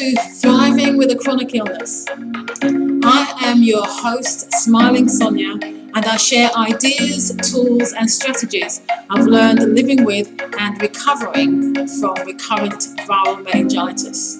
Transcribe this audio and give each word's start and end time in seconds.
to 0.00 0.16
Thriving 0.16 0.96
with 0.96 1.10
a 1.10 1.14
Chronic 1.14 1.54
Illness. 1.54 2.06
I 2.08 3.34
am 3.42 3.62
your 3.62 3.84
host, 3.84 4.50
Smiling 4.54 5.10
Sonia, 5.10 5.58
and 5.60 5.94
I 5.94 6.16
share 6.16 6.50
ideas, 6.56 7.36
tools, 7.42 7.92
and 7.92 8.10
strategies 8.10 8.80
I've 9.10 9.26
learned 9.26 9.74
living 9.74 10.06
with 10.06 10.32
and 10.58 10.80
recovering 10.80 11.86
from 12.00 12.14
recurrent 12.24 12.80
viral 13.06 13.44
meningitis. 13.44 14.38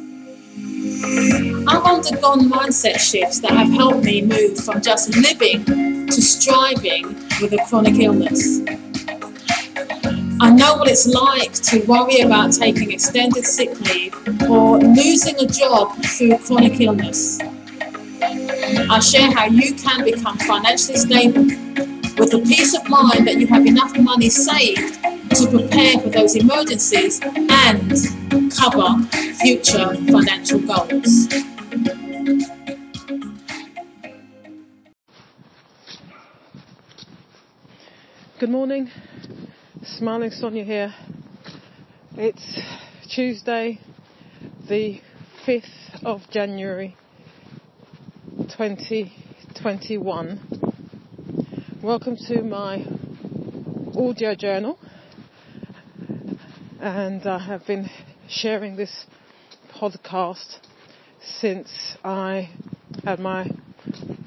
I've 1.69 1.85
undergone 1.85 2.49
mindset 2.49 2.99
shifts 2.99 3.41
that 3.41 3.51
have 3.51 3.71
helped 3.71 4.03
me 4.03 4.23
move 4.23 4.57
from 4.65 4.81
just 4.81 5.15
living 5.15 5.67
to 6.07 6.23
striving 6.23 7.09
with 7.43 7.53
a 7.53 7.63
chronic 7.69 7.97
illness. 7.97 8.63
I 10.43 10.49
know 10.49 10.77
what 10.77 10.89
it's 10.89 11.07
like 11.07 11.53
to 11.53 11.81
worry 11.85 12.21
about 12.21 12.55
taking 12.55 12.93
extended 12.93 13.45
sick 13.45 13.79
leave 13.81 14.15
or 14.49 14.79
losing 14.79 15.39
a 15.39 15.47
job 15.47 16.03
through 16.03 16.39
chronic 16.39 16.81
illness. 16.81 17.39
I 18.23 19.01
share 19.01 19.31
how 19.31 19.45
you 19.45 19.75
can 19.75 20.03
become 20.03 20.39
financially 20.39 20.97
stable 20.97 21.45
with 21.45 22.31
the 22.31 22.43
peace 22.49 22.75
of 22.75 22.89
mind 22.89 23.27
that 23.27 23.37
you 23.37 23.49
have 23.49 23.67
enough 23.67 23.95
money 23.99 24.31
saved 24.31 24.95
to 25.35 25.47
prepare 25.51 25.99
for 25.99 26.09
those 26.09 26.35
emergencies 26.35 27.21
and 27.23 27.93
cover 28.51 28.99
future 29.43 29.95
financial 29.95 30.61
goals. 30.61 31.29
Good 38.39 38.49
morning. 38.49 38.91
Smiling 39.83 40.31
Sonia 40.31 40.63
here. 40.63 40.95
It's 42.13 42.61
Tuesday, 43.09 43.81
the 44.69 45.01
5th 45.47 46.05
of 46.05 46.21
January 46.31 46.95
2021. 48.37 50.39
Welcome 51.83 52.19
to 52.29 52.43
my 52.43 52.85
audio 53.97 54.35
journal. 54.35 54.79
And 56.79 57.27
I 57.27 57.39
have 57.39 57.67
been 57.67 57.89
sharing 58.29 58.77
this 58.77 59.07
podcast 59.73 60.59
since 61.23 61.97
I 62.05 62.51
had 63.03 63.19
my 63.19 63.51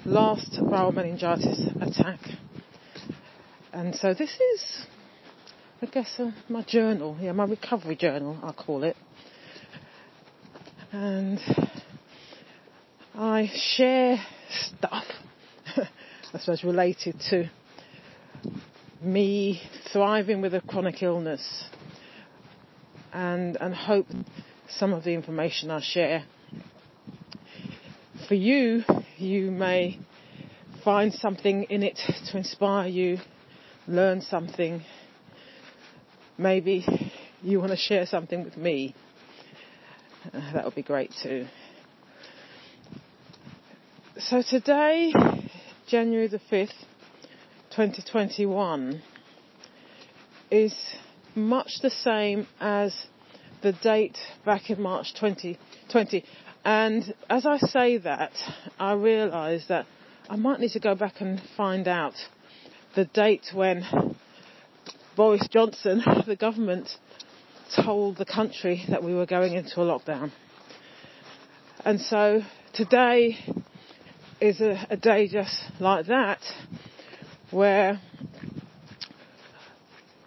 last 0.03 0.57
viral 0.59 0.95
meningitis 0.95 1.67
attack. 1.79 2.21
And 3.71 3.95
so 3.95 4.15
this 4.15 4.31
is 4.55 4.87
guess 5.93 6.15
uh, 6.17 6.31
my 6.49 6.63
journal, 6.63 7.15
yeah, 7.21 7.31
my 7.33 7.45
recovery 7.45 7.95
journal, 7.95 8.35
I 8.41 8.51
call 8.51 8.83
it. 8.83 8.95
And 10.91 11.39
I 13.13 13.47
share 13.75 14.17
stuff, 14.49 15.03
I 15.77 16.39
suppose, 16.39 16.63
related 16.63 17.19
to 17.29 17.47
me 19.03 19.61
thriving 19.91 20.41
with 20.41 20.55
a 20.55 20.61
chronic 20.61 21.03
illness 21.03 21.65
and, 23.11 23.55
and 23.57 23.75
hope 23.75 24.07
some 24.67 24.93
of 24.93 25.03
the 25.03 25.11
information 25.13 25.69
I 25.69 25.79
share. 25.79 26.25
For 28.27 28.33
you, 28.33 28.81
you 29.17 29.51
may 29.51 29.99
find 30.83 31.13
something 31.13 31.65
in 31.65 31.83
it 31.83 31.99
to 32.31 32.37
inspire 32.37 32.87
you, 32.87 33.19
learn 33.87 34.21
something, 34.21 34.81
maybe 36.37 36.85
you 37.41 37.59
want 37.59 37.71
to 37.71 37.77
share 37.77 38.05
something 38.05 38.43
with 38.43 38.57
me, 38.57 38.95
uh, 40.33 40.53
that 40.53 40.65
would 40.65 40.75
be 40.75 40.83
great 40.83 41.13
too. 41.21 41.45
So 44.17 44.41
today, 44.41 45.11
January 45.87 46.27
the 46.27 46.39
5th, 46.51 46.69
2021, 47.71 49.01
is 50.51 50.75
much 51.35 51.79
the 51.81 51.89
same 51.89 52.47
as 52.59 52.95
the 53.63 53.73
date 53.73 54.17
back 54.45 54.69
in 54.69 54.81
March 54.81 55.13
2020. 55.15 56.23
And 56.63 57.13
as 57.29 57.45
I 57.45 57.57
say 57.57 57.97
that, 57.97 58.31
I 58.79 58.93
realise 58.93 59.65
that 59.67 59.85
I 60.29 60.35
might 60.35 60.59
need 60.59 60.71
to 60.71 60.79
go 60.79 60.95
back 60.95 61.15
and 61.19 61.41
find 61.57 61.87
out 61.87 62.13
the 62.95 63.05
date 63.05 63.47
when 63.53 64.15
Boris 65.15 65.47
Johnson, 65.51 66.01
the 66.27 66.35
government, 66.35 66.89
told 67.75 68.17
the 68.17 68.25
country 68.25 68.83
that 68.89 69.03
we 69.03 69.13
were 69.13 69.27
going 69.27 69.53
into 69.53 69.81
a 69.81 69.85
lockdown. 69.85 70.31
And 71.85 72.01
so 72.01 72.41
today 72.73 73.37
is 74.41 74.59
a, 74.59 74.87
a 74.89 74.97
day 74.97 75.27
just 75.27 75.55
like 75.79 76.07
that, 76.07 76.39
where 77.51 78.01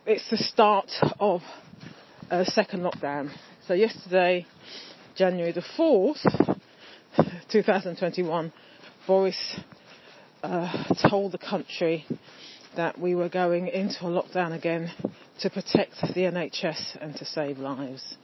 it's 0.06 0.30
the 0.30 0.36
start 0.36 0.90
of 1.18 1.40
a 2.30 2.44
second 2.44 2.82
lockdown. 2.82 3.32
So 3.66 3.74
yesterday, 3.74 4.46
January 5.16 5.50
the 5.50 5.64
4th, 5.76 6.60
2021, 7.50 8.52
Boris 9.06 9.60
uh, 10.44 10.84
told 11.08 11.32
the 11.32 11.38
country 11.38 12.06
that 12.76 12.98
we 12.98 13.14
were 13.14 13.28
going 13.28 13.68
into 13.68 14.06
a 14.06 14.10
lockdown 14.10 14.54
again 14.54 14.90
to 15.40 15.50
protect 15.50 15.94
the 16.00 16.22
NHS 16.22 16.98
and 17.00 17.16
to 17.16 17.24
save 17.24 17.58
lives. 17.58 18.16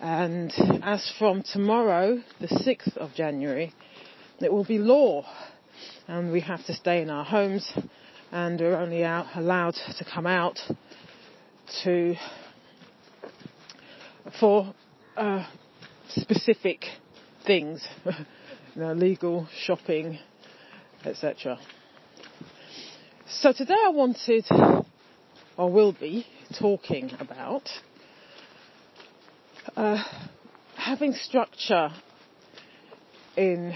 And 0.00 0.52
as 0.82 1.12
from 1.18 1.42
tomorrow, 1.42 2.20
the 2.40 2.48
6th 2.48 2.96
of 2.96 3.14
January, 3.14 3.72
it 4.40 4.52
will 4.52 4.64
be 4.64 4.78
law 4.78 5.24
and 6.08 6.32
we 6.32 6.40
have 6.40 6.64
to 6.66 6.74
stay 6.74 7.02
in 7.02 7.10
our 7.10 7.24
homes 7.24 7.72
and 8.32 8.58
we're 8.58 8.76
only 8.76 9.04
out, 9.04 9.26
allowed 9.36 9.74
to 9.98 10.04
come 10.04 10.26
out 10.26 10.58
to 11.84 12.14
for 14.40 14.74
uh, 15.16 15.46
specific 16.08 16.84
things, 17.46 17.86
you 18.04 18.80
know, 18.80 18.92
legal 18.94 19.46
shopping, 19.64 20.18
etc. 21.04 21.58
So 23.40 23.52
today 23.52 23.74
I 23.74 23.88
wanted, 23.88 24.46
or 25.56 25.72
will 25.72 25.92
be, 25.92 26.26
talking 26.58 27.10
about 27.18 27.68
uh, 29.74 30.02
having 30.76 31.14
structure 31.14 31.88
in 33.36 33.74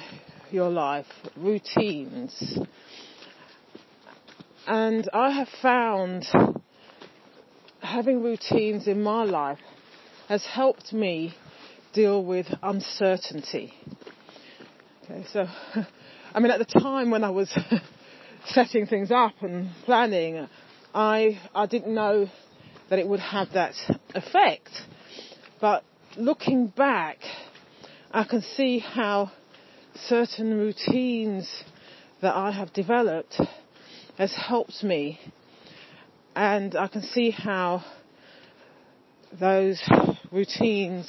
your 0.53 0.69
life, 0.69 1.07
routines. 1.37 2.59
And 4.67 5.09
I 5.13 5.31
have 5.31 5.49
found 5.63 6.27
having 7.81 8.23
routines 8.23 8.87
in 8.87 9.03
my 9.03 9.25
life 9.25 9.59
has 10.29 10.45
helped 10.45 10.93
me 10.93 11.35
deal 11.95 12.23
with 12.23 12.47
uncertainty. 12.63 13.73
Okay, 15.05 15.25
so, 15.33 15.47
I 16.35 16.41
mean, 16.41 16.51
at 16.53 16.59
the 16.59 16.81
time 16.81 17.11
when 17.11 17.25
I 17.25 17.31
was 17.31 17.51
setting 18.49 18.87
things 18.87 19.11
up 19.11 19.35
and 19.41 19.71
planning, 19.85 20.49
I, 20.95 21.41
I 21.55 21.67
didn't 21.67 21.95
know 21.95 22.29
that 22.89 22.99
it 22.99 23.07
would 23.07 23.21
have 23.21 23.53
that 23.53 23.75
effect. 24.15 24.71
But 25.61 25.85
looking 26.17 26.69
back, 26.69 27.19
I 28.11 28.25
can 28.25 28.43
see 28.43 28.79
how 28.79 29.33
certain 30.09 30.57
routines 30.57 31.51
that 32.23 32.35
I 32.35 32.51
have 32.53 32.73
developed 32.73 33.41
has 34.19 34.35
helped 34.35 34.83
me. 34.83 35.19
And 36.35 36.77
I 36.77 36.89
can 36.89 37.03
see 37.03 37.31
how 37.31 37.85
those 39.39 39.83
routines, 40.31 41.09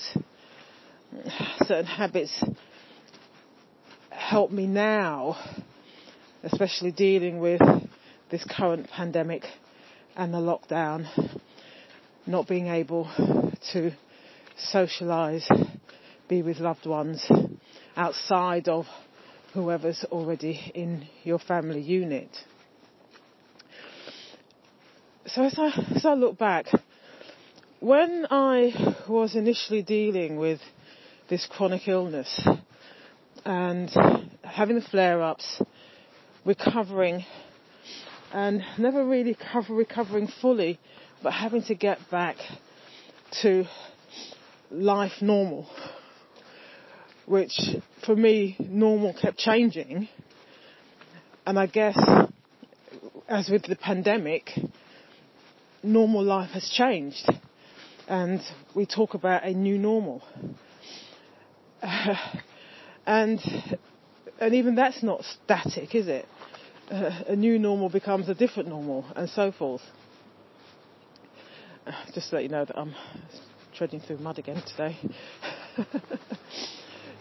certain 1.59 1.85
habits 1.85 2.43
help 4.09 4.51
me 4.51 4.67
now 4.67 5.37
especially 6.43 6.91
dealing 6.91 7.39
with 7.39 7.61
this 8.29 8.43
current 8.49 8.89
pandemic 8.89 9.43
and 10.15 10.33
the 10.33 10.37
lockdown, 10.37 11.07
not 12.25 12.47
being 12.47 12.67
able 12.67 13.05
to 13.71 13.91
socialise, 14.73 15.47
be 16.27 16.41
with 16.41 16.59
loved 16.59 16.85
ones 16.85 17.29
outside 17.95 18.67
of 18.67 18.85
whoever's 19.53 20.03
already 20.11 20.71
in 20.75 21.07
your 21.23 21.39
family 21.39 21.81
unit. 21.81 22.29
So 25.27 25.43
as 25.43 25.55
I, 25.57 25.67
as 25.95 26.05
I 26.05 26.13
look 26.13 26.37
back, 26.37 26.67
when 27.79 28.25
I 28.29 28.95
was 29.07 29.35
initially 29.35 29.83
dealing 29.83 30.37
with 30.37 30.59
this 31.29 31.45
chronic 31.45 31.87
illness 31.87 32.47
and 33.45 33.89
having 34.43 34.75
the 34.75 34.81
flare-ups 34.81 35.61
recovering 36.47 37.25
and 38.33 38.63
never 38.79 39.05
really 39.05 39.35
cover, 39.51 39.73
recovering 39.73 40.27
fully, 40.41 40.79
but 41.21 41.33
having 41.33 41.61
to 41.61 41.75
get 41.75 41.99
back 42.09 42.37
to 43.43 43.65
life 44.71 45.21
normal. 45.21 45.69
which 47.25 47.59
for 48.05 48.15
me, 48.15 48.55
normal 48.59 49.13
kept 49.13 49.37
changing. 49.37 50.07
And 51.45 51.59
I 51.59 51.65
guess, 51.65 51.97
as 53.27 53.49
with 53.49 53.63
the 53.63 53.75
pandemic, 53.75 54.49
normal 55.83 56.23
life 56.23 56.51
has 56.51 56.69
changed. 56.69 57.29
And 58.07 58.39
we 58.73 58.85
talk 58.85 59.13
about 59.13 59.43
a 59.43 59.51
new 59.51 59.77
normal. 59.77 60.23
Uh, 61.83 62.15
and, 63.05 63.41
and 64.39 64.53
even 64.53 64.75
that's 64.75 65.03
not 65.03 65.25
static, 65.43 65.93
is 65.93 66.07
it? 66.07 66.25
Uh, 66.89 67.11
a 67.27 67.35
new 67.35 67.59
normal 67.59 67.89
becomes 67.89 68.29
a 68.29 68.33
different 68.33 68.69
normal 68.69 69.03
and 69.17 69.29
so 69.29 69.51
forth. 69.51 69.81
Uh, 71.85 71.91
just 72.13 72.29
to 72.29 72.35
let 72.35 72.43
you 72.43 72.49
know 72.49 72.63
that 72.63 72.77
I'm 72.77 72.95
treading 73.75 73.99
through 73.99 74.19
mud 74.19 74.39
again 74.39 74.63
today. 74.65 74.97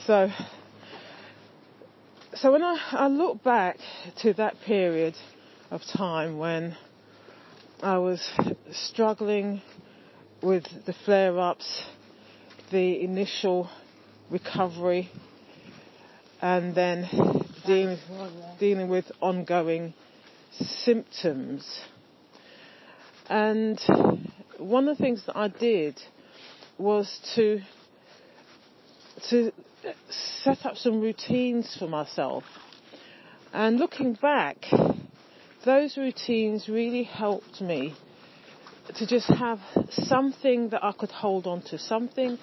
so, 0.07 0.31
so 2.35 2.53
when 2.53 2.63
I, 2.63 2.79
I 2.93 3.09
look 3.09 3.43
back 3.43 3.79
to 4.23 4.35
that 4.35 4.55
period 4.65 5.17
of 5.73 5.83
time 5.83 6.39
when 6.39 6.77
I 7.83 7.99
was 7.99 8.25
struggling 8.71 9.63
with 10.43 10.65
the 10.87 10.95
flare 11.05 11.41
ups, 11.41 11.83
the 12.71 13.03
initial 13.03 13.69
recovery, 14.31 15.11
and 16.41 16.73
then 16.73 17.46
dealing, 17.67 17.99
dealing 18.59 18.89
with 18.89 19.05
ongoing 19.21 19.95
symptoms. 20.53 21.81
And 23.29 23.81
one 24.59 24.89
of 24.89 24.97
the 24.97 25.03
things 25.03 25.25
that 25.27 25.37
I 25.37 25.49
did 25.49 26.01
was 26.79 27.21
to 27.35 27.61
to 29.31 29.53
set 30.43 30.67
up 30.67 30.77
some 30.77 31.01
routines 31.01 31.75
for 31.79 31.89
myself. 31.89 32.45
And 33.53 33.79
looking 33.79 34.15
back, 34.15 34.57
those 35.65 35.97
routines 35.97 36.69
really 36.69 37.05
helped 37.05 37.61
me 37.61 37.95
to 38.97 39.07
just 39.07 39.27
have 39.29 39.59
something 39.91 40.69
that 40.71 40.85
I 40.85 40.93
could 40.93 41.11
hold 41.11 41.47
on 41.47 41.63
to, 41.63 41.79
something, 41.79 42.39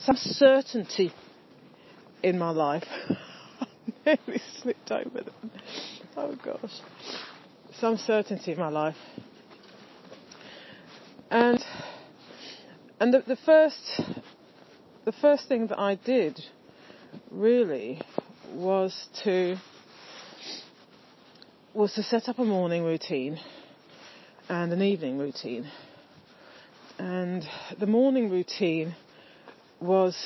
some 0.00 0.16
certainty 0.16 1.12
in 2.22 2.38
my 2.38 2.50
life. 2.50 2.84
nearly 4.26 4.40
slipped 4.62 4.92
over 4.92 5.20
them. 5.20 5.50
Oh 6.16 6.36
gosh. 6.36 6.80
Some 7.80 7.96
certainty 7.96 8.52
in 8.52 8.58
my 8.58 8.68
life. 8.68 8.96
And 11.30 11.62
and 13.00 13.12
the, 13.12 13.24
the 13.26 13.36
first 13.36 14.00
the 15.04 15.12
first 15.12 15.48
thing 15.48 15.66
that 15.68 15.78
I 15.78 15.96
did 15.96 16.40
really 17.32 18.00
was 18.54 19.08
to 19.24 19.56
was 21.74 21.92
to 21.94 22.02
set 22.04 22.28
up 22.28 22.38
a 22.38 22.44
morning 22.44 22.84
routine 22.84 23.40
and 24.48 24.72
an 24.72 24.82
evening 24.82 25.18
routine. 25.18 25.68
And 26.98 27.46
the 27.78 27.86
morning 27.86 28.30
routine 28.30 28.94
was 29.80 30.16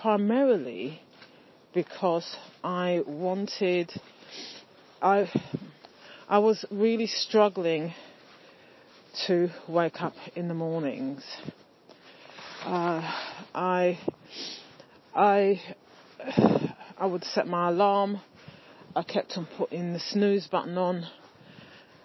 primarily 0.00 1.02
because 1.74 2.36
I 2.62 3.02
wanted, 3.06 3.90
I, 5.00 5.30
I 6.28 6.38
was 6.38 6.64
really 6.70 7.06
struggling 7.06 7.94
to 9.26 9.48
wake 9.68 10.00
up 10.00 10.14
in 10.34 10.48
the 10.48 10.54
mornings. 10.54 11.24
Uh, 12.64 13.00
I, 13.54 13.98
I, 15.14 15.60
I 16.98 17.06
would 17.06 17.24
set 17.24 17.46
my 17.46 17.68
alarm. 17.68 18.20
I 18.94 19.02
kept 19.02 19.32
on 19.36 19.48
putting 19.56 19.94
the 19.94 20.00
snooze 20.00 20.46
button 20.46 20.76
on, 20.76 21.06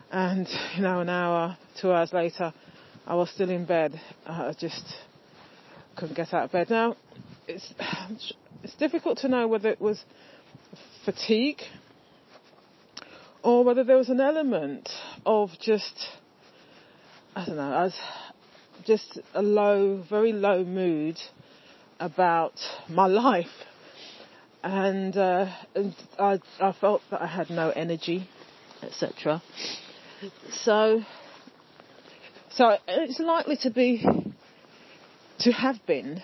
and 0.10 0.48
you 0.75 0.81
know, 0.81 1.02
an 1.02 1.10
hour, 1.10 1.58
two 1.81 1.92
hours 1.92 2.13
later, 2.13 2.54
I 3.06 3.16
was 3.16 3.30
still 3.30 3.50
in 3.50 3.66
bed. 3.66 4.00
I 4.25 4.54
just 4.58 4.86
couldn't 5.98 6.16
get 6.16 6.34
out 6.34 6.46
of 6.46 6.52
bed. 6.54 6.70
Now, 6.70 6.96
it's 7.48 7.74
it's 8.68 8.75
difficult 8.75 9.19
to 9.19 9.30
know 9.30 9.48
whether 9.48 9.69
it 9.69 9.80
was 9.80 10.04
fatigue 11.06 11.62
or 13.42 13.64
whether 13.64 13.86
there 13.86 13.96
was 13.96 14.10
an 14.10 14.19
element 14.19 14.90
of 15.25 15.52
just 15.62 16.06
I 17.34 17.46
don't 17.46 17.56
know, 17.56 17.74
as 17.86 17.96
just 18.86 19.19
a 19.34 19.42
low, 19.42 20.04
very 20.10 20.34
low 20.34 20.66
mood 20.66 21.18
about 22.00 22.56
my 22.90 23.06
life, 23.06 23.46
and, 24.64 25.16
uh, 25.16 25.46
and 25.74 25.96
I, 26.20 26.40
I 26.60 26.72
felt 26.74 27.04
that 27.12 27.22
I 27.22 27.28
had 27.28 27.50
no 27.50 27.70
energy, 27.70 28.28
etc. 28.81 29.42
So, 30.52 31.04
so 32.50 32.78
it's 32.88 33.20
likely 33.20 33.58
to 33.58 33.70
be, 33.70 34.04
to 35.40 35.52
have 35.52 35.86
been 35.86 36.22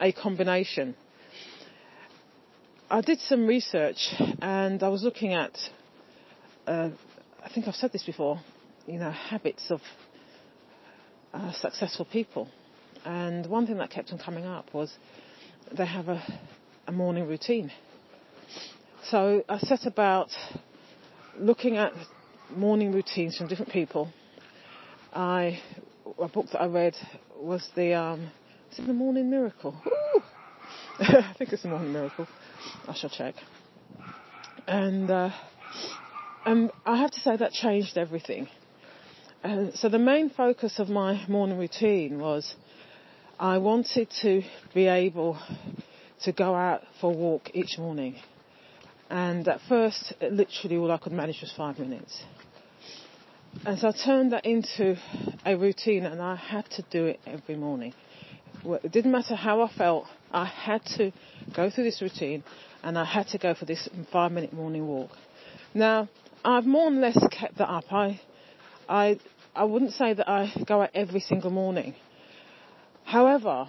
a 0.00 0.12
combination 0.12 0.96
I 2.92 3.02
did 3.02 3.20
some 3.20 3.46
research 3.46 4.12
and 4.42 4.82
I 4.82 4.88
was 4.88 5.04
looking 5.04 5.32
at, 5.32 5.56
uh, 6.66 6.88
I 7.40 7.48
think 7.48 7.68
I've 7.68 7.76
said 7.76 7.92
this 7.92 8.02
before, 8.02 8.40
you 8.84 8.98
know, 8.98 9.12
habits 9.12 9.70
of 9.70 9.80
uh, 11.32 11.52
successful 11.52 12.04
people. 12.04 12.48
And 13.04 13.46
one 13.46 13.68
thing 13.68 13.76
that 13.76 13.90
kept 13.90 14.10
on 14.10 14.18
coming 14.18 14.44
up 14.44 14.74
was 14.74 14.92
they 15.70 15.86
have 15.86 16.08
a, 16.08 16.20
a 16.88 16.90
morning 16.90 17.28
routine. 17.28 17.70
So 19.04 19.44
I 19.48 19.58
set 19.58 19.86
about 19.86 20.30
looking 21.38 21.76
at 21.76 21.92
morning 22.56 22.90
routines 22.90 23.36
from 23.36 23.46
different 23.46 23.70
people. 23.70 24.12
I, 25.12 25.60
a 26.20 26.26
book 26.26 26.46
that 26.50 26.60
I 26.60 26.66
read 26.66 26.96
was 27.36 27.68
the, 27.76 27.94
um, 27.94 28.32
is 28.72 28.80
it 28.80 28.86
the 28.88 28.92
Morning 28.92 29.30
Miracle? 29.30 29.80
I 30.98 31.34
think 31.38 31.52
it's 31.52 31.62
the 31.62 31.68
Morning 31.68 31.92
Miracle 31.92 32.26
I 32.88 32.94
shall 32.94 33.10
check. 33.10 33.34
And, 34.66 35.10
uh, 35.10 35.30
and 36.44 36.70
I 36.86 36.96
have 36.96 37.10
to 37.10 37.20
say 37.20 37.36
that 37.36 37.52
changed 37.52 37.98
everything. 37.98 38.48
And 39.42 39.74
so 39.74 39.88
the 39.88 39.98
main 39.98 40.30
focus 40.30 40.78
of 40.78 40.88
my 40.88 41.24
morning 41.26 41.58
routine 41.58 42.18
was 42.18 42.54
I 43.38 43.58
wanted 43.58 44.08
to 44.22 44.42
be 44.74 44.86
able 44.86 45.38
to 46.24 46.32
go 46.32 46.54
out 46.54 46.82
for 47.00 47.10
a 47.10 47.14
walk 47.14 47.50
each 47.54 47.78
morning. 47.78 48.16
And 49.08 49.48
at 49.48 49.60
first, 49.68 50.12
literally 50.20 50.76
all 50.76 50.92
I 50.92 50.98
could 50.98 51.12
manage 51.12 51.40
was 51.40 51.52
five 51.56 51.78
minutes. 51.78 52.22
And 53.64 53.78
so 53.78 53.88
I 53.88 53.92
turned 53.92 54.32
that 54.32 54.44
into 54.44 54.96
a 55.44 55.56
routine 55.56 56.04
and 56.04 56.22
I 56.22 56.36
had 56.36 56.68
to 56.72 56.82
do 56.90 57.06
it 57.06 57.20
every 57.26 57.56
morning. 57.56 57.94
It 58.64 58.92
didn't 58.92 59.10
matter 59.10 59.34
how 59.34 59.62
I 59.62 59.72
felt, 59.72 60.04
I 60.32 60.44
had 60.44 60.84
to 60.96 61.12
go 61.54 61.70
through 61.70 61.84
this 61.84 62.00
routine 62.00 62.44
and 62.82 62.98
I 62.98 63.04
had 63.04 63.28
to 63.28 63.38
go 63.38 63.54
for 63.54 63.64
this 63.64 63.88
five 64.12 64.32
minute 64.32 64.52
morning 64.52 64.86
walk. 64.86 65.10
Now, 65.74 66.08
I've 66.44 66.64
more 66.64 66.88
or 66.88 66.90
less 66.90 67.18
kept 67.30 67.58
that 67.58 67.68
up. 67.68 67.92
I, 67.92 68.20
I, 68.88 69.18
I 69.54 69.64
wouldn't 69.64 69.92
say 69.92 70.14
that 70.14 70.28
I 70.28 70.52
go 70.66 70.82
out 70.82 70.90
every 70.94 71.20
single 71.20 71.50
morning. 71.50 71.94
However, 73.04 73.68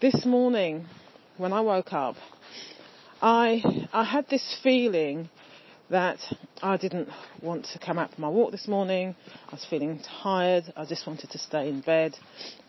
this 0.00 0.24
morning 0.24 0.86
when 1.36 1.52
I 1.52 1.60
woke 1.60 1.92
up, 1.92 2.16
I, 3.20 3.62
I 3.92 4.04
had 4.04 4.28
this 4.28 4.58
feeling 4.62 5.28
that 5.90 6.18
I 6.62 6.76
didn't 6.76 7.08
want 7.42 7.66
to 7.72 7.78
come 7.78 7.98
out 7.98 8.14
for 8.14 8.20
my 8.20 8.28
walk 8.28 8.50
this 8.50 8.66
morning. 8.66 9.14
I 9.48 9.52
was 9.52 9.66
feeling 9.68 10.00
tired. 10.22 10.64
I 10.76 10.84
just 10.86 11.06
wanted 11.06 11.30
to 11.30 11.38
stay 11.38 11.68
in 11.68 11.80
bed 11.80 12.16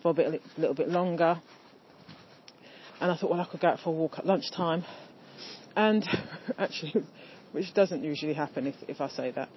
for 0.02 0.12
a 0.12 0.14
bit, 0.14 0.42
a 0.58 0.60
little 0.60 0.76
bit 0.76 0.90
longer. 0.90 1.42
And 3.02 3.12
I 3.12 3.18
thought, 3.18 3.32
well, 3.32 3.42
I 3.42 3.46
could 3.46 3.60
go 3.60 3.68
out 3.68 3.80
for 3.80 3.90
a 3.90 3.94
walk 3.94 4.18
at 4.18 4.26
lunchtime. 4.26 4.84
And 5.76 6.08
actually, 6.58 7.04
which 7.52 7.74
doesn't 7.74 8.04
usually 8.04 8.34
happen 8.34 8.68
if, 8.68 8.76
if 8.88 9.02
I 9.02 9.10
say 9.10 9.32
that. 9.32 9.50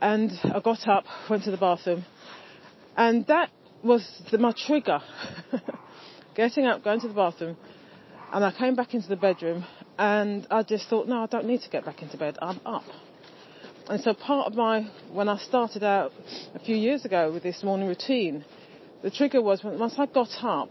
And 0.00 0.30
I 0.44 0.60
got 0.60 0.86
up, 0.88 1.04
went 1.28 1.44
to 1.44 1.50
the 1.50 1.56
bathroom, 1.56 2.04
and 2.96 3.26
that 3.26 3.50
was 3.84 4.08
the, 4.30 4.38
my 4.38 4.52
trigger. 4.66 5.00
Getting 6.34 6.66
up, 6.66 6.82
going 6.82 7.00
to 7.00 7.08
the 7.08 7.14
bathroom, 7.14 7.56
and 8.32 8.44
I 8.44 8.52
came 8.52 8.74
back 8.74 8.94
into 8.94 9.08
the 9.08 9.16
bedroom, 9.16 9.64
and 9.98 10.46
I 10.50 10.62
just 10.62 10.88
thought, 10.88 11.08
no, 11.08 11.22
I 11.22 11.26
don't 11.26 11.44
need 11.44 11.60
to 11.62 11.68
get 11.68 11.84
back 11.84 12.02
into 12.02 12.16
bed. 12.16 12.38
I'm 12.40 12.60
up. 12.64 12.84
And 13.88 14.00
so 14.00 14.14
part 14.14 14.46
of 14.46 14.54
my, 14.54 14.88
when 15.12 15.28
I 15.28 15.36
started 15.38 15.82
out 15.82 16.12
a 16.54 16.60
few 16.60 16.76
years 16.76 17.04
ago 17.04 17.32
with 17.32 17.42
this 17.42 17.62
morning 17.62 17.88
routine, 17.88 18.44
the 19.02 19.10
trigger 19.10 19.42
was 19.42 19.62
once 19.64 19.94
I 19.98 20.06
got 20.06 20.28
up, 20.42 20.70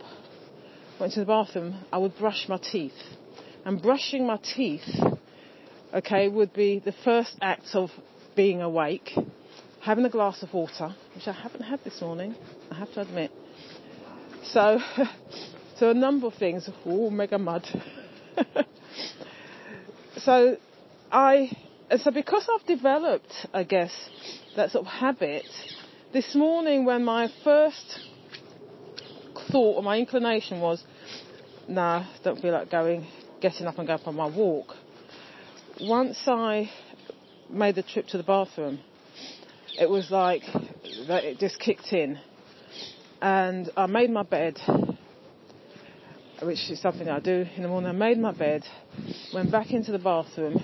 went 1.00 1.14
to 1.14 1.20
the 1.20 1.26
bathroom, 1.26 1.76
I 1.92 1.98
would 1.98 2.18
brush 2.18 2.46
my 2.48 2.58
teeth. 2.58 2.94
And 3.66 3.82
brushing 3.82 4.26
my 4.26 4.38
teeth, 4.38 4.88
okay, 5.94 6.28
would 6.28 6.54
be 6.54 6.80
the 6.80 6.94
first 7.04 7.36
act 7.42 7.68
of 7.74 7.90
being 8.36 8.62
awake, 8.62 9.12
having 9.82 10.06
a 10.06 10.10
glass 10.10 10.42
of 10.44 10.54
water, 10.54 10.96
which 11.16 11.28
I 11.28 11.34
haven't 11.34 11.64
had 11.64 11.84
this 11.84 12.02
morning, 12.02 12.36
I 12.72 12.76
have 12.76 12.94
to 12.94 13.02
admit. 13.02 13.32
So, 14.44 14.80
So 15.80 15.92
a 15.92 15.94
number 15.94 16.28
of 16.28 16.34
things. 16.34 16.70
Oh, 16.86 17.10
mega 17.10 17.38
mud. 17.38 17.66
so 20.18 20.58
I, 21.10 21.50
so 22.00 22.12
because 22.12 22.46
I've 22.54 22.68
developed, 22.68 23.34
I 23.54 23.64
guess, 23.64 23.94
that 24.58 24.72
sort 24.72 24.86
of 24.86 24.92
habit, 24.92 25.46
this 26.12 26.36
morning 26.36 26.84
when 26.84 27.06
my 27.06 27.30
first 27.46 27.98
thought 29.50 29.78
or 29.78 29.84
my 29.84 29.98
inclination 29.98 30.60
was, 30.60 30.84
nah, 31.70 32.06
don't 32.24 32.42
feel 32.42 32.52
like 32.52 32.72
going, 32.72 33.08
getting 33.42 33.68
up 33.68 33.78
and 33.78 33.88
going 33.88 34.00
for 34.04 34.12
my 34.12 34.28
walk. 34.28 34.76
Once 35.80 36.20
I 36.26 36.70
made 37.50 37.76
the 37.76 37.84
trip 37.84 38.08
to 38.08 38.18
the 38.18 38.24
bathroom, 38.24 38.80
it 39.80 39.90
was 39.90 40.10
like 40.10 40.42
that 41.08 41.24
it 41.24 41.40
just 41.40 41.60
kicked 41.60 41.94
in. 41.94 42.20
And 43.22 43.70
I 43.78 43.86
made 43.86 44.10
my 44.10 44.24
bed, 44.24 44.58
which 46.42 46.70
is 46.70 46.82
something 46.82 47.08
I 47.08 47.20
do 47.20 47.46
in 47.56 47.64
the 47.64 47.70
morning. 47.70 47.90
I 47.90 47.94
made 47.94 48.18
my 48.18 48.32
bed, 48.32 48.64
went 49.34 49.52
back 49.52 49.72
into 49.72 49.92
the 49.92 50.00
bathroom, 50.00 50.58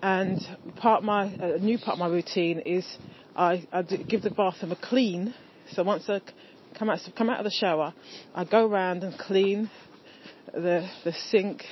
and 0.00 0.38
part 0.76 0.98
of 0.98 1.04
my 1.04 1.24
a 1.24 1.58
new 1.58 1.78
part 1.78 1.94
of 1.94 1.98
my 1.98 2.08
routine 2.08 2.60
is 2.60 2.86
I, 3.34 3.66
I 3.72 3.82
give 3.82 4.22
the 4.22 4.30
bathroom 4.30 4.72
a 4.72 4.76
clean. 4.76 5.34
So 5.72 5.82
once 5.82 6.08
I 6.08 6.20
come 6.78 6.88
out 6.88 7.00
come 7.16 7.30
out 7.30 7.40
of 7.40 7.44
the 7.44 7.50
shower, 7.50 7.94
I 8.34 8.44
go 8.44 8.66
around 8.66 9.04
and 9.04 9.18
clean 9.18 9.70
the 10.60 10.88
the 11.04 11.12
sink, 11.12 11.64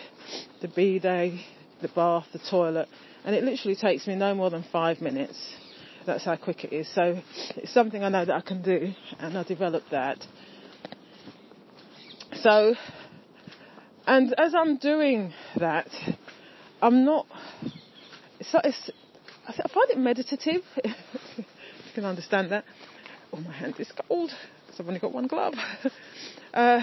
the 0.60 0.68
bidet, 0.68 1.34
the 1.82 1.88
bath, 1.88 2.26
the 2.32 2.40
toilet, 2.50 2.88
and 3.24 3.34
it 3.34 3.44
literally 3.44 3.76
takes 3.76 4.06
me 4.06 4.14
no 4.14 4.34
more 4.34 4.50
than 4.50 4.64
five 4.72 5.00
minutes. 5.00 5.38
That's 6.06 6.24
how 6.24 6.36
quick 6.36 6.64
it 6.64 6.72
is. 6.72 6.88
So 6.94 7.20
it's 7.56 7.72
something 7.72 8.04
I 8.04 8.08
know 8.08 8.24
that 8.24 8.34
I 8.34 8.40
can 8.40 8.62
do, 8.62 8.92
and 9.18 9.36
I 9.36 9.42
developed 9.42 9.90
that. 9.90 10.24
So, 12.42 12.74
and 14.06 14.34
as 14.38 14.54
I'm 14.54 14.76
doing 14.76 15.32
that, 15.56 15.88
I'm 16.80 17.04
not. 17.04 17.26
It's, 18.38 18.54
it's 18.64 18.90
I 19.48 19.68
find 19.68 19.90
it 19.90 19.98
meditative. 19.98 20.62
you 20.84 21.44
can 21.94 22.04
understand 22.04 22.52
that. 22.52 22.64
Oh, 23.32 23.38
my 23.38 23.52
hand 23.52 23.74
is 23.78 23.90
cold 24.08 24.30
because 24.66 24.80
I've 24.80 24.86
only 24.86 25.00
got 25.00 25.12
one 25.12 25.26
glove. 25.26 25.54
uh, 26.54 26.80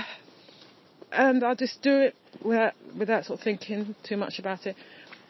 and 1.14 1.44
I 1.44 1.54
just 1.56 1.82
do 1.82 2.00
it 2.02 2.16
without, 2.44 2.74
without 2.98 3.26
sort 3.26 3.40
of 3.40 3.44
thinking 3.44 3.96
too 4.04 4.18
much 4.18 4.40
about 4.40 4.66
it. 4.66 4.76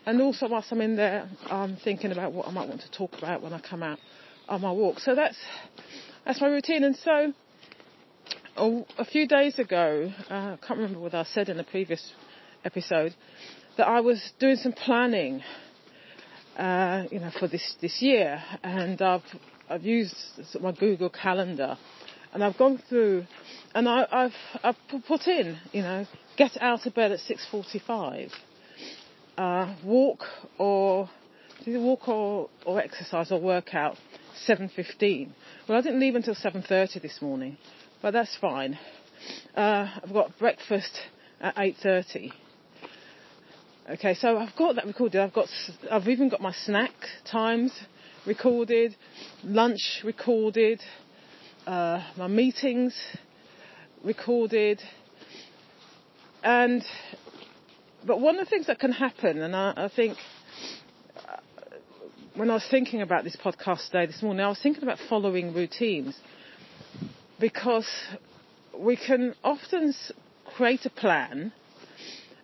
And 0.05 0.21
also 0.21 0.47
whilst 0.47 0.71
I'm 0.71 0.81
in 0.81 0.95
there, 0.95 1.29
I'm 1.45 1.77
thinking 1.77 2.11
about 2.11 2.33
what 2.33 2.47
I 2.47 2.51
might 2.51 2.67
want 2.67 2.81
to 2.81 2.91
talk 2.91 3.13
about 3.17 3.41
when 3.41 3.53
I 3.53 3.59
come 3.59 3.83
out 3.83 3.99
on 4.49 4.61
my 4.61 4.71
walk. 4.71 4.99
So 4.99 5.15
that's 5.15 5.37
that's 6.25 6.41
my 6.41 6.47
routine. 6.47 6.83
And 6.83 6.95
so 6.97 7.33
a 8.57 9.05
few 9.05 9.27
days 9.27 9.59
ago, 9.59 10.11
uh, 10.29 10.33
I 10.33 10.57
can't 10.65 10.79
remember 10.79 10.99
what 10.99 11.13
I 11.13 11.23
said 11.23 11.49
in 11.49 11.57
the 11.57 11.63
previous 11.63 12.11
episode, 12.65 13.15
that 13.77 13.87
I 13.87 14.01
was 14.01 14.31
doing 14.39 14.57
some 14.57 14.73
planning, 14.73 15.41
uh, 16.57 17.03
you 17.11 17.19
know, 17.19 17.31
for 17.39 17.47
this 17.47 17.75
this 17.81 18.01
year, 18.01 18.43
and 18.61 19.01
I've 19.01 19.23
I've 19.69 19.83
used 19.83 20.15
my 20.61 20.71
Google 20.71 21.09
Calendar, 21.09 21.77
and 22.33 22.43
I've 22.43 22.57
gone 22.57 22.81
through, 22.89 23.25
and 23.73 23.87
I, 23.87 24.05
I've 24.11 24.33
I've 24.63 25.03
put 25.07 25.27
in, 25.27 25.57
you 25.71 25.81
know, 25.81 26.05
get 26.37 26.51
out 26.61 26.85
of 26.85 26.93
bed 26.93 27.11
at 27.11 27.19
6:45 27.19 28.31
uh, 29.37 29.75
walk 29.83 30.23
or 30.57 31.09
walk 31.65 32.07
or, 32.07 32.49
or 32.65 32.79
exercise 32.79 33.31
or 33.31 33.39
workout 33.39 33.95
7.15. 34.47 35.29
Well, 35.67 35.77
I 35.77 35.81
didn't 35.81 35.99
leave 35.99 36.15
until 36.15 36.35
7.30 36.35 37.01
this 37.01 37.21
morning, 37.21 37.57
but 38.01 38.11
that's 38.11 38.35
fine. 38.37 38.77
Uh, 39.55 39.87
I've 40.03 40.11
got 40.11 40.37
breakfast 40.37 40.91
at 41.39 41.55
8.30. 41.55 42.31
Okay, 43.91 44.13
so 44.15 44.37
I've 44.37 44.55
got 44.55 44.75
that 44.75 44.85
recorded. 44.85 45.21
I've 45.21 45.33
got, 45.33 45.47
I've 45.91 46.07
even 46.07 46.29
got 46.29 46.41
my 46.41 46.53
snack 46.65 46.93
times 47.29 47.71
recorded, 48.25 48.95
lunch 49.43 50.01
recorded, 50.03 50.81
uh, 51.65 52.03
my 52.17 52.27
meetings 52.27 52.93
recorded, 54.03 54.81
and 56.43 56.83
but 58.05 58.19
one 58.19 58.37
of 58.37 58.45
the 58.45 58.49
things 58.49 58.67
that 58.67 58.79
can 58.79 58.91
happen, 58.91 59.41
and 59.41 59.55
I, 59.55 59.73
I 59.75 59.89
think 59.95 60.17
uh, 61.17 61.37
when 62.35 62.49
I 62.49 62.55
was 62.55 62.67
thinking 62.69 63.01
about 63.01 63.23
this 63.23 63.37
podcast 63.37 63.85
today, 63.87 64.05
this 64.05 64.21
morning, 64.21 64.43
I 64.43 64.49
was 64.49 64.59
thinking 64.61 64.83
about 64.83 64.99
following 65.09 65.53
routines 65.53 66.17
because 67.39 67.87
we 68.77 68.97
can 68.97 69.35
often 69.43 69.93
create 70.57 70.85
a 70.85 70.89
plan 70.89 71.53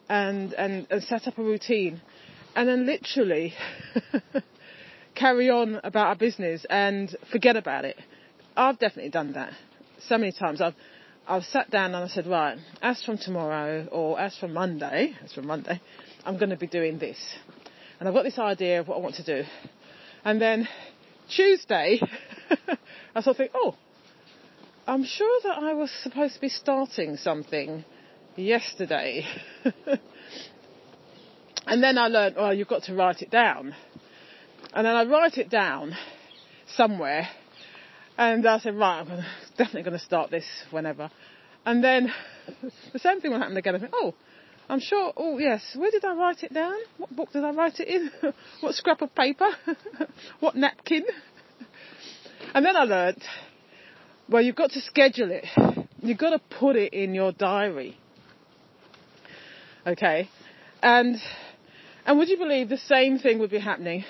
and, 0.07 0.53
and, 0.53 0.87
and 0.89 1.03
set 1.03 1.27
up 1.27 1.37
a 1.37 1.43
routine 1.43 2.01
and 2.55 2.67
then 2.69 2.85
literally 2.85 3.53
carry 5.15 5.49
on 5.49 5.79
about 5.83 6.07
our 6.07 6.15
business 6.15 6.65
and 6.69 7.15
forget 7.31 7.55
about 7.55 7.85
it. 7.85 7.97
I've 8.59 8.77
definitely 8.77 9.11
done 9.11 9.33
that 9.33 9.53
so 9.99 10.17
many 10.17 10.33
times. 10.33 10.59
I've 10.59 10.75
I 11.25 11.39
sat 11.41 11.71
down 11.71 11.93
and 11.93 12.03
I 12.03 12.07
said, 12.07 12.27
right, 12.27 12.57
as 12.81 13.01
from 13.03 13.17
tomorrow 13.17 13.87
or 13.91 14.19
as 14.19 14.35
from 14.37 14.53
Monday, 14.53 15.13
as 15.23 15.31
from 15.31 15.45
Monday, 15.47 15.79
I'm 16.25 16.37
going 16.37 16.49
to 16.49 16.57
be 16.57 16.67
doing 16.67 16.97
this. 16.97 17.17
And 17.99 18.09
I've 18.09 18.15
got 18.15 18.23
this 18.23 18.39
idea 18.39 18.79
of 18.81 18.87
what 18.87 18.97
I 18.97 18.99
want 18.99 19.15
to 19.15 19.23
do. 19.23 19.43
And 20.25 20.41
then 20.41 20.67
Tuesday, 21.29 22.01
I 23.15 23.21
sort 23.21 23.35
of 23.35 23.37
think, 23.37 23.51
oh, 23.53 23.75
I'm 24.87 25.05
sure 25.05 25.39
that 25.43 25.57
I 25.57 25.73
was 25.73 25.91
supposed 26.03 26.33
to 26.33 26.41
be 26.41 26.49
starting 26.49 27.15
something 27.15 27.85
yesterday. 28.35 29.23
and 31.67 31.83
then 31.83 31.97
I 31.97 32.07
learned, 32.07 32.35
well, 32.35 32.53
you've 32.53 32.67
got 32.67 32.83
to 32.83 32.95
write 32.95 33.21
it 33.21 33.29
down. 33.29 33.75
And 34.73 34.85
then 34.85 34.95
I 34.95 35.05
write 35.05 35.37
it 35.37 35.49
down 35.49 35.95
somewhere 36.75 37.29
and 38.19 38.45
I 38.45 38.59
said, 38.59 38.75
right, 38.75 38.99
I'm 38.99 39.07
gonna, 39.07 39.25
definitely 39.57 39.83
going 39.83 39.97
to 39.97 40.03
start 40.03 40.29
this 40.29 40.43
whenever. 40.71 41.09
And 41.65 41.81
then 41.81 42.11
the 42.93 42.99
same 42.99 43.21
thing 43.21 43.31
will 43.31 43.39
happen 43.39 43.55
again. 43.55 43.75
I 43.75 43.79
think, 43.79 43.93
oh, 43.95 44.13
I'm 44.67 44.81
sure, 44.81 45.13
oh 45.15 45.37
yes, 45.37 45.61
where 45.75 45.89
did 45.89 46.03
I 46.03 46.13
write 46.13 46.43
it 46.43 46.53
down? 46.53 46.75
What 46.97 47.15
book 47.15 47.31
did 47.31 47.45
I 47.45 47.51
write 47.51 47.79
it 47.79 47.87
in? 47.87 48.11
what 48.59 48.75
scrap 48.75 49.01
of 49.01 49.15
paper? 49.15 49.47
what 50.41 50.55
napkin? 50.55 51.05
And 52.53 52.65
then 52.65 52.75
I 52.75 52.83
learnt, 52.83 53.23
well, 54.27 54.41
you've 54.41 54.55
got 54.55 54.71
to 54.71 54.81
schedule 54.81 55.31
it. 55.31 55.45
You've 56.01 56.17
got 56.17 56.31
to 56.31 56.39
put 56.59 56.75
it 56.75 56.93
in 56.93 57.13
your 57.13 57.31
diary. 57.31 57.97
Okay? 59.87 60.29
And, 60.83 61.15
and 62.05 62.17
would 62.17 62.27
you 62.27 62.37
believe 62.37 62.67
the 62.67 62.77
same 62.77 63.17
thing 63.17 63.39
would 63.39 63.49
be 63.49 63.59
happening? 63.59 64.03